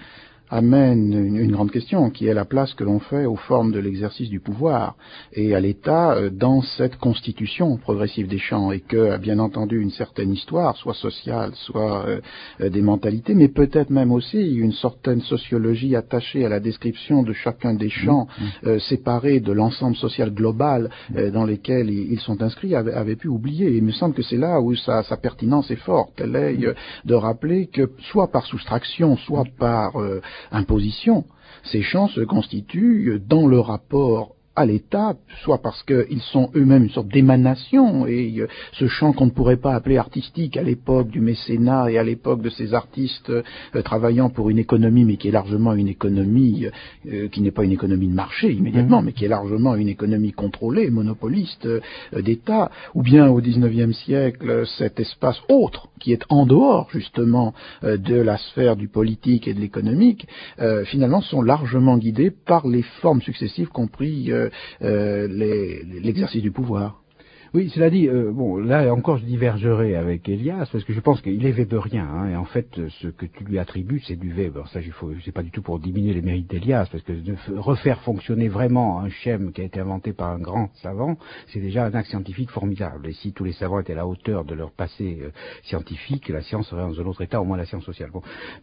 amène 0.50 1.12
une, 1.12 1.36
une, 1.36 1.52
grande 1.52 1.70
question, 1.70 2.10
qui 2.10 2.26
est 2.26 2.34
la 2.34 2.44
place 2.44 2.74
que 2.74 2.84
l'on 2.84 3.00
fait 3.00 3.24
aux 3.24 3.36
formes 3.36 3.72
de 3.72 3.78
l'exercice 3.78 4.28
du 4.28 4.40
pouvoir 4.40 4.96
et 5.32 5.54
à 5.54 5.60
l'État 5.60 6.12
euh, 6.12 6.30
dans 6.30 6.60
cette 6.62 6.96
constitution 6.96 7.76
progressive 7.76 8.28
des 8.28 8.38
champs, 8.38 8.70
et 8.70 8.80
que, 8.80 9.16
bien 9.18 9.38
entendu, 9.38 9.80
une 9.80 9.90
certaine 9.90 10.32
histoire, 10.32 10.76
soit 10.76 10.94
sociale, 10.94 11.52
soit 11.54 12.06
euh, 12.06 12.68
des 12.68 12.82
mentalités, 12.82 13.34
mais 13.34 13.48
peut-être 13.48 13.90
même 13.90 14.12
aussi 14.12 14.54
une 14.56 14.72
certaine 14.72 15.20
sociologie 15.22 15.96
attachée 15.96 16.44
à 16.44 16.48
la 16.48 16.60
description 16.60 17.22
de 17.22 17.32
chacun 17.32 17.74
des 17.74 17.88
champs, 17.88 18.26
mmh. 18.26 18.44
euh, 18.66 18.78
séparés 18.78 19.40
de 19.40 19.52
l'ensemble 19.52 19.96
social 19.96 20.32
global 20.32 20.90
euh, 21.16 21.30
dans 21.30 21.44
lesquels 21.44 21.90
ils, 21.90 22.12
ils 22.12 22.20
sont 22.20 22.42
inscrits, 22.42 22.74
avait, 22.74 22.92
avait, 22.92 23.16
pu 23.16 23.28
oublier. 23.28 23.66
Et 23.68 23.76
il 23.76 23.84
me 23.84 23.92
semble 23.92 24.14
que 24.14 24.22
c'est 24.22 24.36
là 24.36 24.60
où 24.60 24.74
sa, 24.74 25.02
sa, 25.02 25.16
pertinence 25.16 25.70
est 25.70 25.76
forte. 25.76 26.20
Elle 26.20 26.36
est 26.36 26.54
mmh. 26.54 26.74
de 27.06 27.14
rappeler 27.14 27.66
que, 27.66 27.90
soit 28.12 28.30
par 28.30 28.46
soustraction, 28.46 29.16
soit 29.16 29.44
par 29.58 29.94
imposition, 30.52 31.24
ces 31.64 31.82
champs 31.82 32.08
se 32.08 32.20
constituent 32.20 33.20
dans 33.24 33.46
le 33.46 33.60
rapport 33.60 34.33
à 34.56 34.66
l'État, 34.66 35.16
soit 35.42 35.58
parce 35.58 35.82
qu'ils 35.82 36.20
sont 36.20 36.50
eux-mêmes 36.54 36.84
une 36.84 36.90
sorte 36.90 37.08
d'émanation, 37.08 38.06
et 38.06 38.34
euh, 38.38 38.46
ce 38.72 38.86
champ 38.86 39.12
qu'on 39.12 39.26
ne 39.26 39.30
pourrait 39.30 39.56
pas 39.56 39.74
appeler 39.74 39.96
artistique 39.96 40.56
à 40.56 40.62
l'époque 40.62 41.08
du 41.08 41.20
mécénat 41.20 41.90
et 41.90 41.98
à 41.98 42.04
l'époque 42.04 42.40
de 42.40 42.50
ces 42.50 42.72
artistes 42.72 43.30
euh, 43.30 43.42
travaillant 43.82 44.30
pour 44.30 44.50
une 44.50 44.58
économie, 44.58 45.04
mais 45.04 45.16
qui 45.16 45.28
est 45.28 45.32
largement 45.32 45.72
une 45.72 45.88
économie 45.88 46.66
euh, 47.10 47.28
qui 47.28 47.40
n'est 47.40 47.50
pas 47.50 47.64
une 47.64 47.72
économie 47.72 48.06
de 48.06 48.14
marché 48.14 48.52
immédiatement, 48.52 49.02
mmh. 49.02 49.04
mais 49.06 49.12
qui 49.12 49.24
est 49.24 49.28
largement 49.28 49.74
une 49.74 49.88
économie 49.88 50.32
contrôlée, 50.32 50.88
monopoliste 50.90 51.66
d'État, 52.16 52.70
ou 52.94 53.02
bien 53.02 53.28
au 53.28 53.40
XIXe 53.40 53.96
siècle 53.96 54.64
cet 54.78 55.00
espace 55.00 55.40
autre 55.48 55.88
qui 55.98 56.12
est 56.12 56.22
en 56.28 56.46
dehors 56.46 56.88
justement 56.92 57.54
de 57.82 58.14
la 58.14 58.36
sphère 58.36 58.76
du 58.76 58.88
politique 58.88 59.48
et 59.48 59.54
de 59.54 59.60
l'économique, 59.60 60.26
finalement 60.86 61.22
sont 61.22 61.42
largement 61.42 61.96
guidés 61.96 62.30
par 62.30 62.66
les 62.66 62.82
formes 63.00 63.22
successives 63.22 63.68
compris 63.68 64.30
l'exercice 64.80 66.42
du 66.42 66.50
pouvoir. 66.50 67.03
Oui, 67.54 67.70
cela 67.72 67.88
dit, 67.88 68.08
euh, 68.08 68.32
bon, 68.32 68.56
là 68.56 68.92
encore, 68.92 69.18
je 69.18 69.24
divergerai 69.24 69.94
avec 69.94 70.28
Elias 70.28 70.68
parce 70.72 70.82
que 70.82 70.92
je 70.92 70.98
pense 70.98 71.20
qu'il 71.20 71.46
est 71.46 71.52
Weberien. 71.52 72.04
Hein, 72.04 72.30
et 72.30 72.34
en 72.34 72.46
fait, 72.46 72.66
ce 73.00 73.06
que 73.06 73.26
tu 73.26 73.44
lui 73.44 73.60
attribues, 73.60 74.02
c'est 74.04 74.16
du 74.16 74.32
Weber. 74.32 74.66
Ça, 74.70 74.80
c'est 75.24 75.30
pas 75.30 75.44
du 75.44 75.52
tout 75.52 75.62
pour 75.62 75.78
diminuer 75.78 76.14
les 76.14 76.20
mérites 76.20 76.50
d'Elias, 76.50 76.88
parce 76.90 77.04
que 77.04 77.12
refaire 77.56 78.00
fonctionner 78.00 78.48
vraiment 78.48 78.98
un 78.98 79.08
schème 79.08 79.52
qui 79.52 79.60
a 79.60 79.64
été 79.64 79.78
inventé 79.78 80.12
par 80.12 80.32
un 80.32 80.40
grand 80.40 80.68
savant, 80.82 81.16
c'est 81.52 81.60
déjà 81.60 81.84
un 81.84 81.94
acte 81.94 82.08
scientifique 82.08 82.50
formidable. 82.50 83.06
Et 83.06 83.12
si 83.12 83.32
tous 83.32 83.44
les 83.44 83.52
savants 83.52 83.78
étaient 83.78 83.92
à 83.92 83.96
la 83.96 84.06
hauteur 84.08 84.44
de 84.44 84.56
leur 84.56 84.72
passé 84.72 85.20
euh, 85.22 85.30
scientifique, 85.62 86.28
la 86.30 86.42
science 86.42 86.66
serait 86.66 86.82
dans 86.82 87.00
un 87.00 87.06
autre 87.06 87.22
état, 87.22 87.40
au 87.40 87.44
moins 87.44 87.56
la 87.56 87.66
science 87.66 87.84
sociale. 87.84 88.10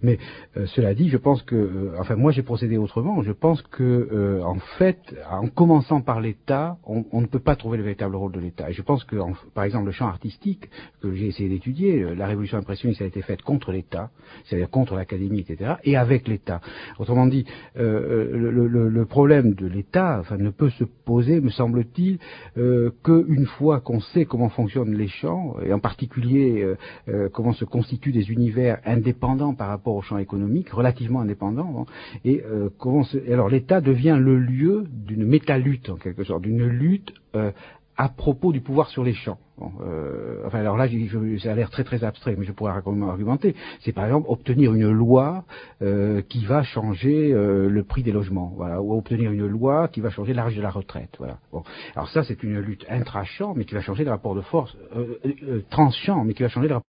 Mais 0.01 0.19
euh, 0.58 0.65
cela 0.65 0.93
dit, 0.93 1.08
je 1.08 1.17
pense 1.17 1.43
que, 1.43 1.93
enfin, 1.97 2.17
moi, 2.17 2.34
j'ai 2.34 2.43
procédé 2.43 2.75
autrement. 2.75 3.21
Je 3.21 3.32
pense 3.32 3.62
que, 3.62 4.41
en 4.43 4.60
fait, 4.77 4.99
en 5.32 5.47
commençant 5.47 6.01
par 6.01 6.19
l'État, 6.19 6.77
on, 6.84 7.21
ne 7.21 7.27
peut 7.27 7.39
pas 7.39 7.56
trouver 7.56 7.77
le 7.77 7.84
véritable 7.84 8.17
rôle 8.17 8.34
de 8.34 8.41
l'État. 8.41 8.69
Je 8.82 8.86
pense 8.88 9.04
que, 9.04 9.15
par 9.54 9.63
exemple, 9.63 9.86
le 9.86 9.91
champ 9.91 10.08
artistique 10.08 10.67
que 11.04 11.13
j'ai 11.13 11.28
essayé 11.28 11.50
d'étudier, 11.50 12.02
euh, 12.02 12.15
la 12.15 12.26
révolution 12.26 12.58
impressionniste 12.58 13.04
a 13.04 13.06
été 13.06 13.22
faite 13.22 13.44
contre 13.44 13.72
l'État, 13.72 14.10
c'est-à-dire 14.46 14.72
contre 14.72 14.96
l'académie, 14.96 15.41
etc., 15.41 15.76
et 15.84 15.98
avec 15.98 16.28
l'État. 16.28 16.62
Autrement 16.98 17.28
dit, 17.28 17.46
euh, 17.78 18.32
le, 18.34 18.89
le, 18.89 19.06
problème 19.06 19.54
de 19.54 19.67
l'État, 19.67 20.24
ne 20.36 20.50
peut 20.50 20.72
se 20.72 20.84
poser, 20.84 21.41
me 21.41 21.52
semble-t-il, 21.52 22.17
euh, 22.58 22.89
qu'une 23.04 23.46
fois 23.46 23.82
qu'on 23.82 24.00
sait 24.00 24.26
comment 24.26 24.50
fonctionnent 24.50 24.96
les 24.96 25.08
champs, 25.08 25.56
et 25.63 25.74
en 25.74 25.80
particulier 25.80 26.63
euh, 26.63 26.78
euh, 27.08 27.30
comment 27.30 27.54
se 27.54 27.65
constituent 27.65 28.12
des 28.12 28.32
univers 28.32 28.80
indépendants 28.84 29.54
par 29.54 29.67
rapport 29.67 29.96
au 29.96 30.02
champ 30.02 30.17
économique, 30.17 30.70
relativement 30.70 31.22
indépendants, 31.22 31.86
hein, 31.88 32.20
et 32.26 32.44
comment 32.80 33.04
se, 33.04 33.17
alors 33.32 33.50
l'État 33.50 33.80
devient 33.80 34.17
le 34.20 34.39
lieu 34.39 34.86
d'une 34.89 35.26
métalutte 35.26 35.89
en 35.89 35.98
quelque 35.98 36.24
sorte, 36.24 36.41
d'une 36.41 36.65
lutte 36.65 37.13
à 37.97 38.10
propos 38.10 38.51
du 38.51 38.62
pouvoir 38.62 38.89
sur 38.89 39.04
les 39.04 39.13
champs. 39.13 39.38
Euh, 39.82 40.47
alors 40.54 40.77
là, 40.77 40.88
ça 41.39 41.51
a 41.51 41.56
l'air 41.56 41.69
très 41.69 41.84
très 41.84 42.04
abstrait, 42.04 42.36
mais 42.38 42.45
je 42.45 42.51
pourrais 42.51 42.71
argumenter. 42.71 43.56
C'est 43.82 43.91
par 43.91 44.06
exemple 44.06 44.27
obtenir 44.30 44.73
une 44.73 44.89
loi 44.89 45.43
euh, 45.82 46.21
qui 46.21 46.45
va 46.45 46.63
changer 46.63 47.32
euh, 47.32 47.69
le 47.69 47.84
prix 47.84 48.04
des 48.04 48.12
logements, 48.12 48.54
voilà, 48.56 48.82
ou 48.82 48.97
obtenir 48.97 49.32
une 49.32 49.45
loi 49.45 49.88
qui 49.88 50.01
va 50.01 50.10
changer 50.10 50.34
l'âge 50.34 50.56
de 50.56 50.62
la 50.62 50.71
retraite, 50.71 51.15
voilà. 51.19 51.38
Alors 51.95 52.10
ça, 52.10 52.23
c'est 52.23 52.41
une 52.43 52.60
lutte 52.60 52.86
intra-champ, 52.89 53.54
mais 53.56 53.65
qui 53.65 53.75
va 53.75 53.82
changer 53.82 54.04
le 54.04 54.12
rapport 54.12 54.36
de 54.36 54.41
force, 54.41 54.75
euh, 54.95 55.62
trans-champ, 55.69 56.23
mais 56.23 56.34
qui 56.34 56.43
va 56.43 56.49
changer 56.49 56.67
le 56.67 56.75
rapport 56.75 56.90